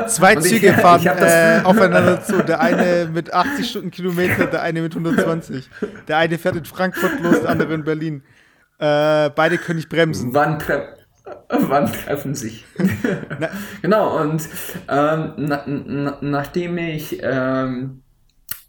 [0.08, 2.44] Zwei ich- Züge fahren ich äh, aufeinander zu.
[2.44, 5.68] Der eine mit 80 Stundenkilometer, der eine mit 120.
[6.08, 8.22] Der eine fährt in Frankfurt los, der andere in Berlin.
[8.78, 10.32] Äh, beide können nicht bremsen.
[10.34, 10.96] Wann, tre
[11.50, 12.66] wann treffen sich?
[13.82, 14.44] genau, und
[14.88, 18.04] ähm, na, na, nachdem ich ähm,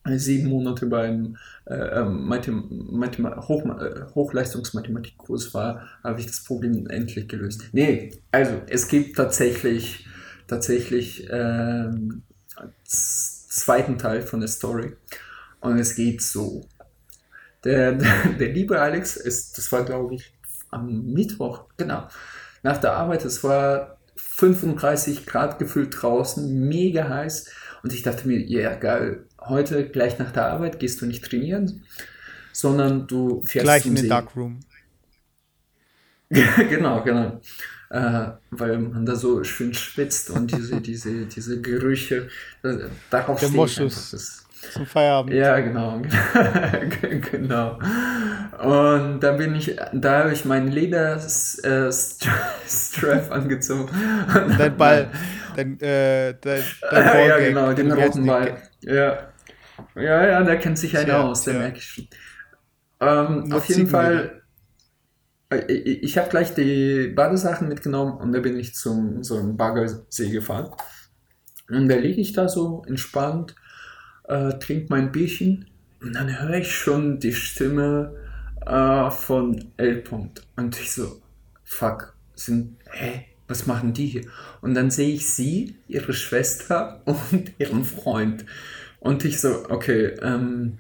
[0.07, 1.37] sieben Monate beim
[1.67, 7.65] äh, ähm, Mathem Mathem Hoch äh, Hochleistungsmathematikkurs war, habe ich das Problem endlich gelöst.
[7.73, 10.07] Nee, also es gibt tatsächlich,
[10.47, 12.13] tatsächlich z-
[12.85, 14.97] zweiten Teil von der Story.
[15.61, 16.67] Und es geht so.
[17.65, 20.33] Der, der, der liebe Alex ist, das war glaube ich
[20.71, 22.09] am Mittwoch, genau,
[22.63, 27.49] nach der Arbeit, es war 35 Grad gefühlt draußen, mega heiß.
[27.83, 31.85] Und ich dachte mir, ja geil, heute gleich nach der Arbeit gehst du nicht trainieren,
[32.53, 34.09] sondern du fährst Gleich in den.
[34.09, 34.61] Darkroom.
[36.31, 37.41] genau, genau.
[37.89, 42.29] Äh, weil man da so schön schwitzt und diese, diese, diese Gerüche,
[42.65, 42.75] äh,
[43.11, 44.43] darauf Der Moschus.
[44.73, 45.35] Zum Feierabend.
[45.35, 46.03] ja, genau.
[47.31, 47.79] genau.
[48.59, 53.83] Und da bin ich, da habe ich meinen Leder-Strap angezogen.
[53.85, 55.11] Und Dein Ball,
[55.55, 57.49] dein, äh, dein, dein ja, Ballgag.
[57.49, 58.27] genau, den roten?
[58.27, 58.57] Ball.
[58.81, 59.29] Ja.
[59.95, 61.63] Ja, ja, da kennt sich einer Tja, aus, der tja.
[61.63, 62.09] merke ich schon.
[63.01, 63.87] Ähm, auf jeden.
[63.87, 64.43] Fall,
[65.51, 69.57] äh, ich, ich habe gleich die Badesachen mitgenommen und da bin ich zum so einem
[69.57, 70.71] Baggersee gefahren.
[71.69, 73.55] Und da liege ich da so entspannt,
[74.25, 75.67] äh, trinke mein Bierchen
[76.01, 78.15] und dann höre ich schon die Stimme
[78.65, 80.03] äh, von L.
[80.03, 80.43] -Punkt.
[80.57, 81.21] Und ich so,
[81.65, 84.23] fuck, sind, hä, was machen die hier?
[84.61, 88.45] Und dann sehe ich sie, ihre Schwester und ihren Freund.
[89.01, 90.79] Und ich so, okay, ähm,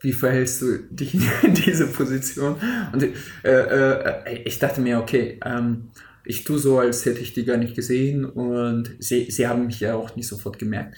[0.00, 2.56] wie verhältst du dich in diese Position?
[2.92, 5.90] Und äh, äh, ich dachte mir, okay, ähm,
[6.24, 9.80] ich tue so, als hätte ich die gar nicht gesehen und sie, sie haben mich
[9.80, 10.96] ja auch nicht sofort gemerkt.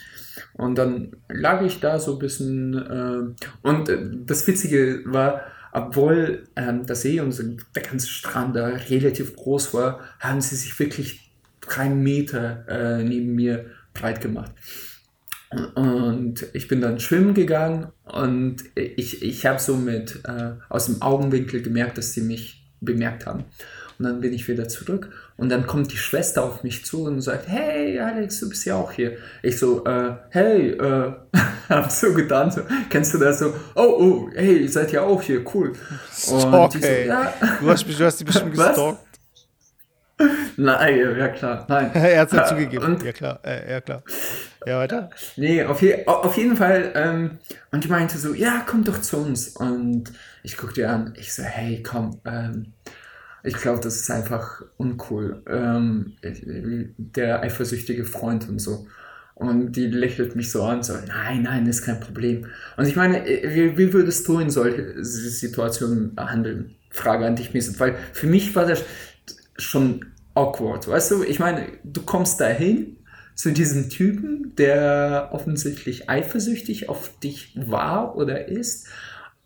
[0.54, 5.42] Und dann lag ich da so ein bisschen äh, und äh, das Witzige war,
[5.72, 7.38] obwohl ähm, der See und
[7.74, 13.34] der ganze Strand da relativ groß war, haben sie sich wirklich drei Meter äh, neben
[13.34, 14.52] mir breit gemacht.
[15.74, 21.01] Und ich bin dann schwimmen gegangen und ich, ich habe so mit äh, aus dem
[21.03, 23.44] Augenwinkel gemerkt, dass sie mich bemerkt haben.
[23.99, 27.20] Und dann bin ich wieder zurück und dann kommt die Schwester auf mich zu und
[27.22, 29.16] sagt, hey Alex, du bist ja auch hier.
[29.42, 31.12] Ich so, äh, hey, äh,
[31.70, 33.80] hab so getan, so, kennst du das so, oh,
[34.26, 35.72] oh, hey, ihr seid ja auch hier, cool.
[36.12, 38.99] Stalk, die so, ja, Du hast, du hast die bestimmt gestalkt.
[40.57, 41.90] nein, ja klar, nein.
[41.94, 42.84] er hat es ja zugegeben.
[42.84, 43.40] und- ja, klar.
[43.44, 44.03] Äh, ja, klar.
[44.66, 45.10] Ja, weiter.
[45.36, 46.92] Nee, auf, je, auf jeden Fall.
[46.96, 47.38] Ähm,
[47.70, 49.48] und die meinte so, ja, komm doch zu uns.
[49.48, 50.12] Und
[50.42, 51.14] ich guckte ihr an.
[51.16, 52.20] Ich so, hey, komm.
[52.24, 52.72] Ähm,
[53.44, 55.40] ich glaube, das ist einfach uncool.
[55.48, 56.16] Ähm,
[56.98, 58.88] der eifersüchtige Freund und so.
[59.36, 62.46] Und die lächelt mich so an, so, nein, nein, ist kein Problem.
[62.76, 66.74] Und ich meine, äh, wie, wie würdest du in solche Situationen handeln?
[66.90, 67.78] Frage an dich, Miset.
[67.78, 68.82] Weil für mich war das
[69.58, 71.22] schon awkward, weißt du?
[71.22, 72.95] Ich meine, du kommst dahin
[73.37, 78.89] zu diesem Typen, der offensichtlich eifersüchtig auf dich war oder ist.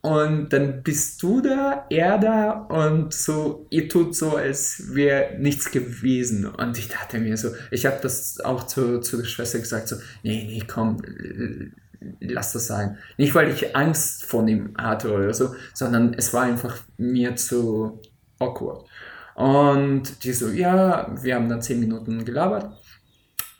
[0.03, 5.71] Und dann bist du da, er da und so, ihr tut so, als wäre nichts
[5.71, 6.47] gewesen.
[6.47, 9.97] Und ich dachte mir so, ich habe das auch zu, zu der Schwester gesagt, so,
[10.23, 11.73] nee, nee, komm, l-
[12.21, 12.97] lass das sein.
[13.19, 18.01] Nicht, weil ich Angst vor ihm hatte oder so, sondern es war einfach mir zu
[18.39, 18.87] awkward.
[19.35, 22.80] Und die so, ja, wir haben dann zehn Minuten gelabert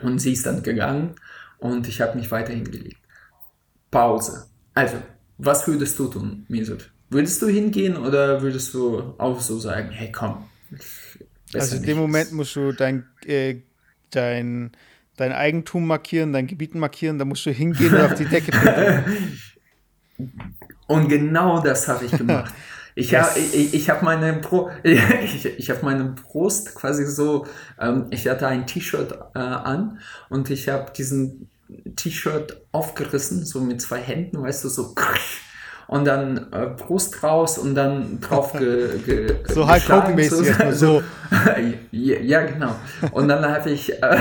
[0.03, 1.15] und sie ist dann gegangen
[1.59, 2.99] und ich habe mich weiter hingelegt.
[3.91, 4.47] Pause.
[4.75, 4.97] Also,
[5.39, 6.91] was würdest du tun, Mesut?
[7.09, 10.45] Würdest du hingehen oder würdest du auch so sagen, hey komm?
[11.55, 11.99] Also in dem.
[11.99, 13.57] Moment musst du dein, äh,
[14.11, 14.71] dein,
[15.17, 19.39] dein Eigentum markieren, dein Gebiet markieren, da musst du hingehen und auf die Decke treten.
[20.87, 22.53] Und genau das habe ich gemacht.
[22.95, 27.47] Ich habe ich, ich hab meine, Bru ich, ich hab meine Brust quasi so,
[27.81, 31.49] ähm, ich hatte ein T-Shirt äh, an und ich habe diesen
[31.97, 34.95] T-Shirt aufgerissen, so mit zwei Händen, weißt du, so
[35.91, 41.03] und dann äh, Brust raus und dann drauf ge, ge, So Hogan-mäßig erstmal so.
[41.91, 42.77] ja, ja, genau.
[43.11, 44.17] Und dann habe ich äh,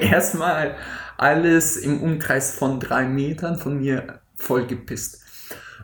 [0.00, 0.74] erstmal
[1.18, 5.25] alles im Umkreis von drei Metern von mir vollgepisst.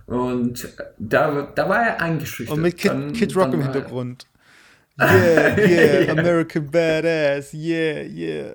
[0.06, 2.56] Und da, da war er eingeschüchtert.
[2.56, 4.26] Und mit Kid, Dann- Kid Rock im er- Hintergrund.
[5.00, 6.12] Yeah, yeah, Ja.
[6.12, 8.54] American Badass, yeah, yeah.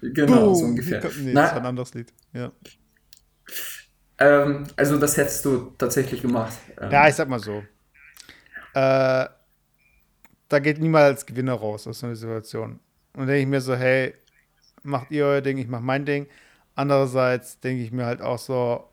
[0.00, 0.54] Genau, Boom.
[0.54, 1.00] so ungefähr.
[1.02, 2.12] Nee, das Na, war ein anderes Lied.
[2.32, 2.50] Ja.
[4.18, 6.54] ähm, also das hättest du tatsächlich gemacht.
[6.80, 7.62] Ähm, Ja, ich sag mal so.
[8.74, 9.26] Äh,
[10.48, 12.80] da geht niemand als Gewinner raus aus so einer Situation.
[13.14, 14.14] Und denke ich mir so, hey,
[14.82, 16.26] macht ihr euer Ding, ich mach mein Ding.
[16.74, 18.88] Andererseits denke ich mir halt auch so,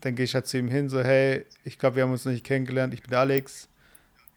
[0.00, 2.32] dann gehe ich halt zu ihm hin, so, hey, ich glaube, wir haben uns noch
[2.32, 3.68] nicht kennengelernt, ich bin Alex.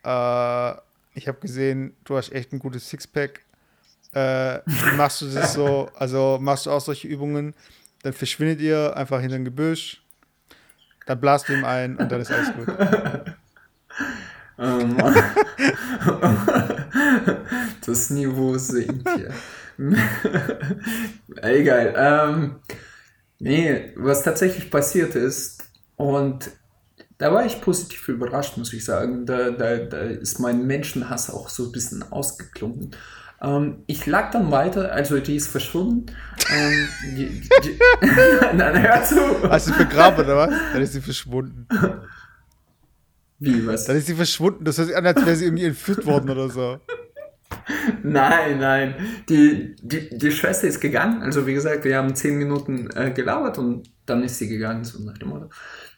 [0.03, 0.71] Äh,
[1.15, 3.41] ich habe gesehen, du hast echt ein gutes Sixpack.
[4.13, 4.59] Äh,
[4.95, 7.55] machst du das so, also machst du auch solche Übungen,
[8.03, 10.03] dann verschwindet ihr einfach hinter ein Gebüsch,
[11.07, 12.67] dann blast du ihm ein und dann ist alles gut.
[14.57, 14.97] Ähm,
[17.85, 19.31] das Niveau sinkt hier.
[21.41, 21.93] Egal.
[21.97, 22.55] Ähm,
[23.43, 25.63] nee, was tatsächlich passiert ist,
[25.95, 26.51] und
[27.17, 29.25] da war ich positiv überrascht, muss ich sagen.
[29.25, 32.95] Da, da, da ist mein Menschenhass auch so ein bisschen ausgeklungen.
[33.41, 36.07] Ähm, ich lag dann weiter, also die ist verschwunden.
[36.51, 37.79] Ähm, die, die,
[38.55, 39.49] Nein, hör zu!
[39.49, 40.49] Hast du sie begraben oder was?
[40.73, 41.67] Dann ist sie verschwunden.
[43.39, 43.85] Wie, was?
[43.85, 44.65] Dann ist sie verschwunden.
[44.65, 46.79] Das hört sich an, als wäre sie irgendwie entführt worden oder so.
[48.03, 48.95] Nein, nein.
[49.29, 51.21] Die, die, die Schwester ist gegangen.
[51.21, 55.01] Also wie gesagt, wir haben zehn Minuten äh, gelauert und dann ist sie gegangen, so
[55.03, 55.49] nach dem Motto.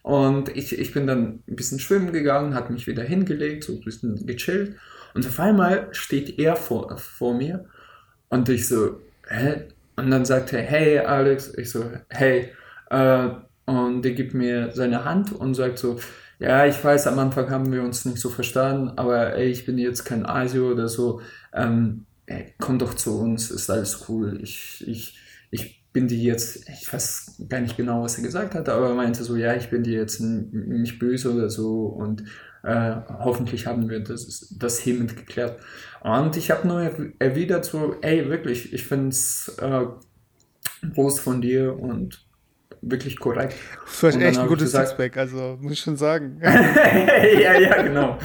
[0.03, 3.82] Und ich, ich bin dann ein bisschen schwimmen gegangen, hat mich wieder hingelegt, so ein
[3.82, 4.78] bisschen gechillt.
[5.13, 7.66] Und auf einmal steht er vor, vor mir
[8.30, 9.63] und ich so, hä?
[9.95, 12.51] Und dann sagt er, hey Alex, ich so, hey.
[12.89, 13.30] Äh,
[13.66, 15.99] und er gibt mir seine Hand und sagt so,
[16.45, 19.77] ja, ich weiß, am Anfang haben wir uns nicht so verstanden, aber ey, ich bin
[19.77, 21.21] jetzt kein Asio oder so.
[21.53, 24.39] Ähm, ey, komm doch zu uns, ist alles cool.
[24.41, 25.17] Ich, ich,
[25.51, 28.95] ich bin dir jetzt, ich weiß gar nicht genau, was er gesagt hat, aber er
[28.95, 32.23] meinte so, ja, ich bin dir jetzt nicht böse oder so und
[32.63, 35.59] äh, hoffentlich haben wir das, das hiermit geklärt.
[36.01, 39.85] Und ich habe nur erw- erwidert so, ey, wirklich, ich finde es äh,
[40.93, 42.24] groß von dir und
[42.86, 43.55] wirklich korrekt.
[44.01, 46.39] Und dann echt ein gutes gesagt- Sixpack, also muss ich schon sagen.
[46.43, 48.17] ja, ja, genau.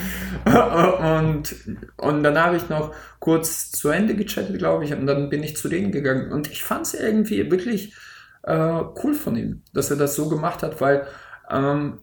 [0.44, 1.54] Und,
[1.96, 5.56] und dann habe ich noch kurz zu Ende gechattet, glaube ich, und dann bin ich
[5.56, 6.30] zu denen gegangen.
[6.30, 7.94] Und ich fand es irgendwie wirklich
[8.42, 11.06] äh, cool von ihm, dass er das so gemacht hat, weil
[11.50, 12.00] ähm,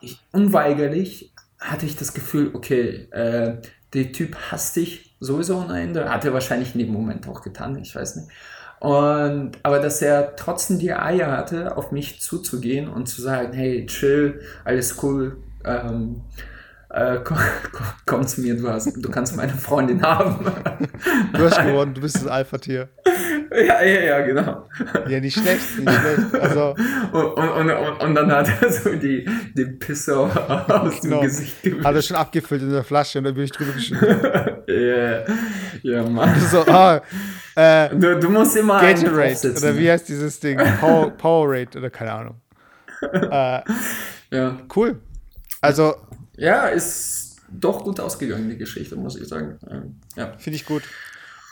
[0.00, 3.60] ich, unweigerlich hatte ich das Gefühl, okay, äh,
[3.94, 6.10] der Typ hasst dich sowieso ohne Ende.
[6.10, 8.28] Hat er wahrscheinlich in dem Moment auch getan, ich weiß nicht.
[8.80, 13.86] Und, aber dass er trotzdem die Eier hatte, auf mich zuzugehen und zu sagen, hey,
[13.86, 16.22] chill, alles cool, ähm,
[16.90, 17.36] äh, komm,
[18.06, 20.46] komm, zu mir, du, hast, du kannst meine Freundin haben.
[21.34, 22.88] Du hast gewonnen, du bist das Alpha-Tier.
[23.52, 24.68] ja, ja, ja, genau.
[25.08, 26.34] Ja, nicht schlecht, nicht schlecht.
[26.40, 26.74] Also,
[27.12, 30.18] Und, und, und, und, dann hat er so die, den Pisser
[30.82, 31.20] aus Genau.
[31.20, 31.84] dem Gesicht gewischt.
[31.84, 34.54] hat er schon abgefüllt in der Flasche und dann bin ich drüber geschüttet.
[34.68, 35.24] Ja,
[35.82, 36.34] ja, Mann.
[36.50, 37.00] So, ah,
[37.56, 40.58] äh, Du, du musst immer Gatorade, oder wie heißt dieses Ding?
[40.78, 42.40] Power, Powerade, oder keine Ahnung.
[43.00, 43.60] Äh,
[44.30, 44.58] Ja.
[44.76, 45.00] cool.
[45.62, 45.94] Also,
[46.38, 49.58] ja, ist doch gut ausgegangen, die Geschichte, muss ich sagen.
[49.70, 50.36] Ähm, Ja.
[50.38, 50.82] Finde ich gut.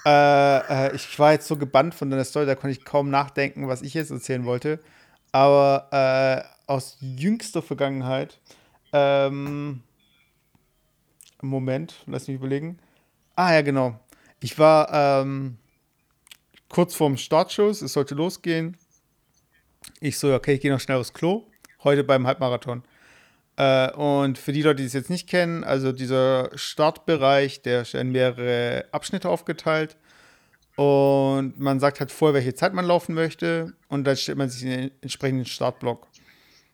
[0.04, 3.66] Äh, äh, ich war jetzt so gebannt von deiner Story, da konnte ich kaum nachdenken,
[3.68, 4.78] was ich jetzt erzählen wollte.
[5.32, 8.38] Aber äh, aus jüngster Vergangenheit,
[8.92, 9.82] ähm,
[11.42, 12.78] Moment, lass mich überlegen.
[13.34, 13.98] Ah ja, genau.
[14.40, 15.58] Ich war ähm,
[16.68, 18.76] kurz vorm Startschuss, es sollte losgehen.
[20.00, 21.46] Ich so, okay, ich gehe noch schnell aufs Klo.
[21.82, 22.82] Heute beim Halbmarathon.
[23.56, 27.94] Äh, und für die Leute, die es jetzt nicht kennen, also dieser Startbereich, der ist
[27.94, 29.96] in mehrere Abschnitte aufgeteilt.
[30.76, 33.72] Und man sagt halt vorher, welche Zeit man laufen möchte.
[33.88, 36.06] Und dann stellt man sich in den entsprechenden Startblock.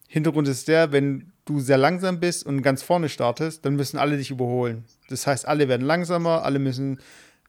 [0.09, 4.17] Hintergrund ist der, wenn du sehr langsam bist und ganz vorne startest, dann müssen alle
[4.17, 4.85] dich überholen.
[5.09, 6.99] Das heißt, alle werden langsamer, alle müssen ein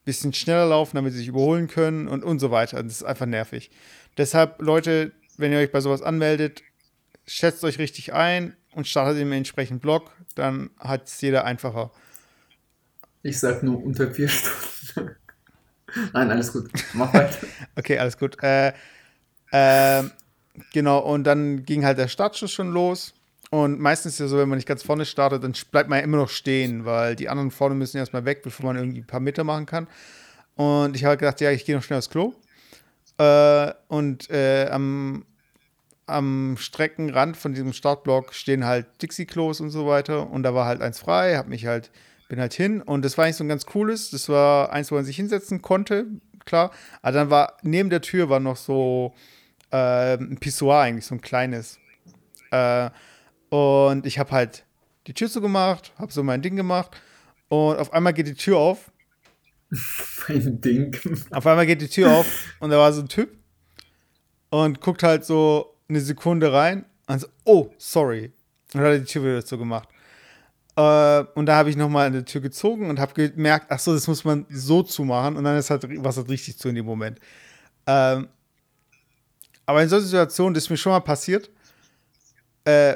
[0.06, 2.82] bisschen schneller laufen, damit sie sich überholen können und, und so weiter.
[2.82, 3.72] Das ist einfach nervig.
[4.18, 6.62] Deshalb, Leute, wenn ihr euch bei sowas anmeldet,
[7.26, 11.92] schätzt euch richtig ein und startet im entsprechenden Block, dann hat es jeder einfacher.
[13.22, 15.16] Ich sag nur unter vier Stunden.
[16.14, 16.70] Nein, alles gut.
[16.94, 17.38] Mach weiter.
[17.76, 18.42] Okay, alles gut.
[18.44, 18.74] Äh,
[19.52, 20.12] ähm,
[20.74, 23.14] genau, und dann ging halt der Startschuss schon los.
[23.50, 26.04] Und meistens ist ja so, wenn man nicht ganz vorne startet, dann bleibt man ja
[26.04, 29.20] immer noch stehen, weil die anderen vorne müssen erstmal weg, bevor man irgendwie ein paar
[29.20, 29.88] Meter machen kann.
[30.56, 32.34] Und ich habe gedacht, ja, ich gehe noch schnell aufs Klo.
[33.20, 35.26] Äh, und äh, am,
[36.06, 40.30] am Streckenrand von diesem Startblock stehen halt Dixie-Klos und so weiter.
[40.30, 41.92] Und da war halt eins frei, hab mich halt,
[42.30, 42.82] bin halt hin.
[42.82, 44.10] Und das war eigentlich so ein ganz cooles.
[44.10, 46.08] Das war eins, wo man sich hinsetzen konnte,
[46.46, 46.72] klar.
[47.02, 49.14] Aber dann war neben der Tür war noch so
[49.72, 51.80] äh, ein Pissoir eigentlich, so ein kleines.
[52.52, 52.90] Äh,
[53.50, 54.66] und ich habe halt
[55.08, 56.92] die Tür zugemacht, habe so mein Ding gemacht
[57.50, 58.92] und auf einmal geht die Tür auf.
[60.28, 60.96] Mein Ding.
[61.32, 63.36] Auf einmal geht die Tür auf und da war so ein Typ
[64.50, 68.32] und guckt halt so eine Sekunde rein und so, oh, sorry.
[68.74, 69.90] Und dann hat er die Tür wieder zugemacht.
[70.76, 73.94] Äh, und da habe ich nochmal an die Tür gezogen und habe gemerkt, ach so,
[73.94, 76.86] das muss man so zumachen und dann ist halt was halt richtig zu in dem
[76.86, 77.20] Moment.
[77.86, 78.28] Ähm,
[79.66, 81.50] aber in solchen Situationen, das ist mir schon mal passiert,
[82.66, 82.96] äh,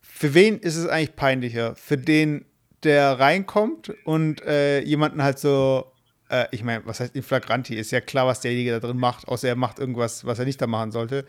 [0.00, 1.76] für wen ist es eigentlich peinlicher?
[1.76, 2.44] Für den,
[2.82, 5.92] der reinkommt und äh, jemanden halt so,
[6.28, 7.76] äh, ich meine, was heißt in flagranti?
[7.76, 10.60] Ist ja klar, was derjenige da drin macht, außer er macht irgendwas, was er nicht
[10.60, 11.24] da machen sollte.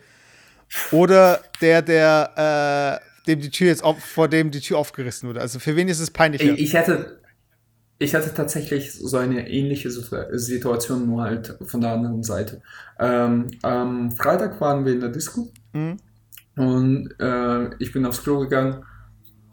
[0.92, 5.40] Oder der, der, äh, dem die Tür jetzt vor dem die Tür aufgerissen wurde.
[5.40, 6.52] Also für wen ist es peinlicher?
[6.58, 7.20] Ich hatte,
[7.98, 12.62] ich hatte tatsächlich so eine ähnliche Situation, nur halt von der anderen Seite.
[12.98, 15.98] Ähm, am Freitag waren wir in der Disco mhm.
[16.56, 18.84] und äh, ich bin aufs Klo gegangen,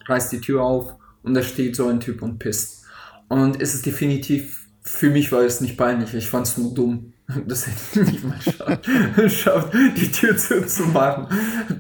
[0.05, 2.85] reiß die Tür auf und da steht so ein Typ und pisst.
[3.27, 7.13] Und es ist definitiv, für mich war es nicht peinlich, ich fand es nur dumm.
[7.45, 11.27] Das hätte ich nicht mal schafft, die Tür zuzumachen.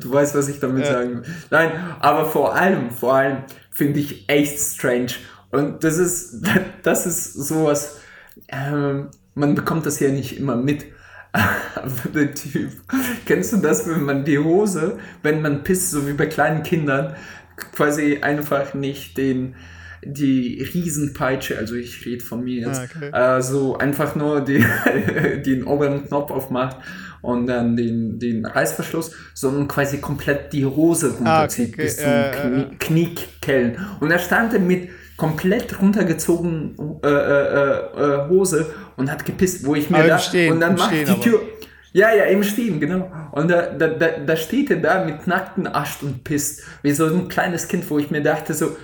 [0.01, 0.91] Du weißt, was ich damit ja.
[0.91, 1.23] sagen will.
[1.49, 5.13] Nein, aber vor allem, vor allem finde ich echt strange.
[5.49, 6.41] Und das ist,
[6.83, 7.99] das ist sowas,
[8.49, 10.85] ähm, man bekommt das ja nicht immer mit.
[11.75, 12.71] Aber der Typ,
[13.25, 17.15] kennst du das, wenn man die Hose, wenn man pisst, so wie bei kleinen Kindern,
[17.73, 19.55] quasi einfach nicht den,
[20.03, 23.37] die Riesenpeitsche, also ich rede von mir jetzt, ah, okay.
[23.37, 24.63] äh, so einfach nur die,
[25.45, 26.77] den oberen Knopf aufmacht
[27.21, 32.07] und dann den, den Reißverschluss, sondern quasi komplett die Hose runterzieht ah, okay, bis zum
[32.07, 33.77] äh, Knie, Kniekellen.
[33.99, 39.75] Und er stand dann mit komplett runtergezogen äh, äh, äh, Hose und hat gepisst, wo
[39.75, 41.41] ich mir da stehen, und dann macht stehen, die Tür.
[41.93, 43.11] Ja, ja, im Stehen, genau.
[43.31, 46.63] Und da, da, da, da steht er da mit nackten Arsch und pisst.
[46.83, 48.77] Wie so ein kleines Kind, wo ich mir dachte so,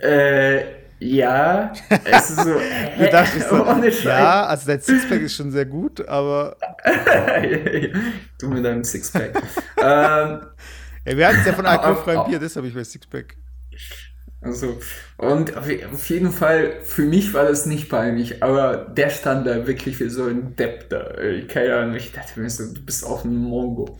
[0.00, 1.72] äh, ja,
[2.04, 3.88] es ist so, äh, so ohne.
[3.88, 6.56] Ja, also dein Sixpack ist schon sehr gut, aber.
[8.40, 9.36] du mit deinem Sixpack.
[9.76, 10.40] ähm,
[11.04, 13.36] ja, wir hatten es ja von alkoholfreiem Bier, das habe ich bei Sixpack.
[14.40, 14.78] Also,
[15.16, 19.98] und auf jeden Fall, für mich war das nicht peinlich, aber der stand da wirklich
[19.98, 21.12] wie so ein Depp da.
[21.48, 23.98] Keine Ahnung, ich dachte mir so, du bist auch ein Mongo.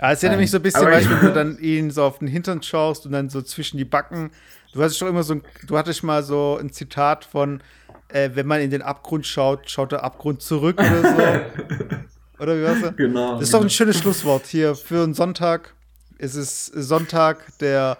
[0.00, 2.28] Ja, es erinnert mich so ein bisschen, weißt, wenn du dann ihn so auf den
[2.28, 4.30] Hintern schaust und dann so zwischen die Backen.
[4.72, 7.62] Du hattest schon immer so, du hattest mal so ein Zitat von,
[8.08, 12.38] äh, wenn man in den Abgrund schaut, schaut der Abgrund zurück oder so.
[12.42, 12.82] oder wie war's?
[12.82, 12.90] Da?
[12.90, 13.34] Genau.
[13.34, 15.74] Das ist doch ein schönes Schlusswort hier für einen Sonntag.
[16.18, 17.96] Es ist Sonntag, der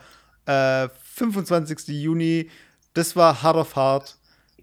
[0.46, 1.88] äh, 25.
[1.88, 2.50] Juni.
[2.94, 4.16] Das war Hard of Hard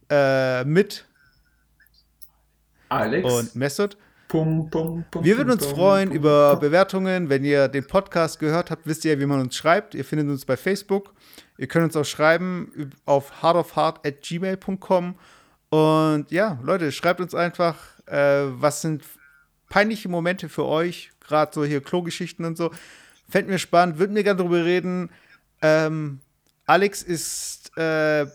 [0.09, 1.05] äh, mit
[2.89, 3.97] Alex und Mesut.
[4.33, 7.29] Pum, pum, pum, wir würden uns freuen über Bewertungen.
[7.29, 9.93] Wenn ihr den Podcast gehört habt, wisst ihr, wie man uns schreibt.
[9.93, 11.13] Ihr findet uns bei Facebook.
[11.59, 15.19] Ihr könnt uns auch schreiben auf hardofheart.gmail.com.
[15.69, 17.77] Und ja, Leute, schreibt uns einfach,
[18.07, 19.03] äh, was sind
[19.69, 22.71] peinliche Momente für euch, gerade so hier Klogeschichten und so.
[23.29, 25.11] Fände mir spannend, würden wir gerne darüber reden.
[25.61, 26.21] Ähm,
[26.65, 28.25] Alex ist äh,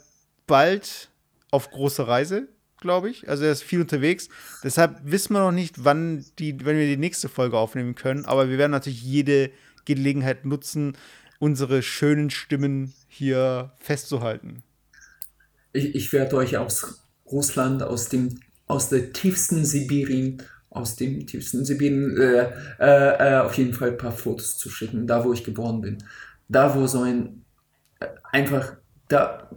[0.46, 1.10] bald
[1.50, 2.46] auf große Reise,
[2.80, 3.28] glaube ich.
[3.28, 4.28] Also er ist viel unterwegs.
[4.62, 8.24] Deshalb wissen wir noch nicht, wann die, wenn wir die nächste Folge aufnehmen können.
[8.24, 9.50] Aber wir werden natürlich jede
[9.84, 10.96] Gelegenheit nutzen,
[11.38, 14.62] unsere schönen Stimmen hier festzuhalten.
[15.72, 21.64] Ich, ich werde euch aus Russland, aus dem, aus der tiefsten Sibirien, aus dem tiefsten
[21.64, 25.44] Sibirien äh, äh, äh auf jeden Fall ein paar Fotos zu schicken, da wo ich
[25.44, 25.98] geboren bin.
[26.48, 27.44] Da wo so ein
[28.30, 28.76] einfach
[29.08, 29.50] da.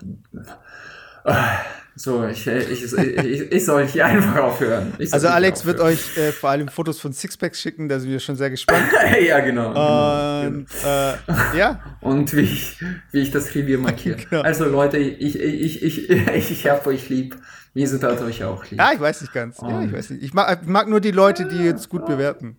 [1.95, 4.93] So, ich, ich, ich, ich, soll hier einfach aufhören.
[5.11, 8.38] also Alex wird euch äh, vor allem Fotos von Sixpacks schicken, da sind wir schon
[8.38, 8.85] sehr gespannt.
[9.22, 9.68] ja, genau.
[9.68, 11.13] Und genau.
[11.53, 11.97] Äh, ja.
[11.99, 12.80] Und wie ich,
[13.11, 14.15] wie ich das Revier markiere.
[14.30, 14.41] genau.
[14.41, 17.35] Also Leute, ich, ich, ich, ich, ich hab euch lieb.
[17.73, 18.80] Wie sind hat euch auch lieb.
[18.80, 19.59] Ja, ich weiß nicht ganz.
[19.61, 20.23] Ja, ich weiß nicht.
[20.23, 22.57] Ich mag, ich mag nur die Leute, die jetzt gut bewerten.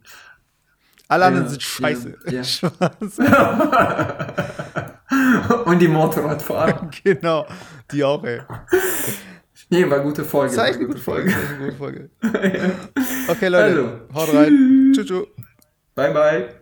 [1.13, 2.19] Alle anderen ja, sind scheiße.
[2.31, 2.93] Ja, ja.
[5.67, 6.89] Und die Motorradfahrer.
[7.05, 7.47] genau,
[7.91, 8.41] die auch, ey.
[9.69, 10.57] Nee, war gute Folge.
[10.57, 11.31] Das war eine gute Folge.
[11.31, 11.49] Folge.
[11.49, 12.11] Eine gute Folge.
[13.29, 14.93] okay, Leute, also, haut rein.
[14.95, 15.27] Tschüss.
[15.95, 16.62] Bye, bye.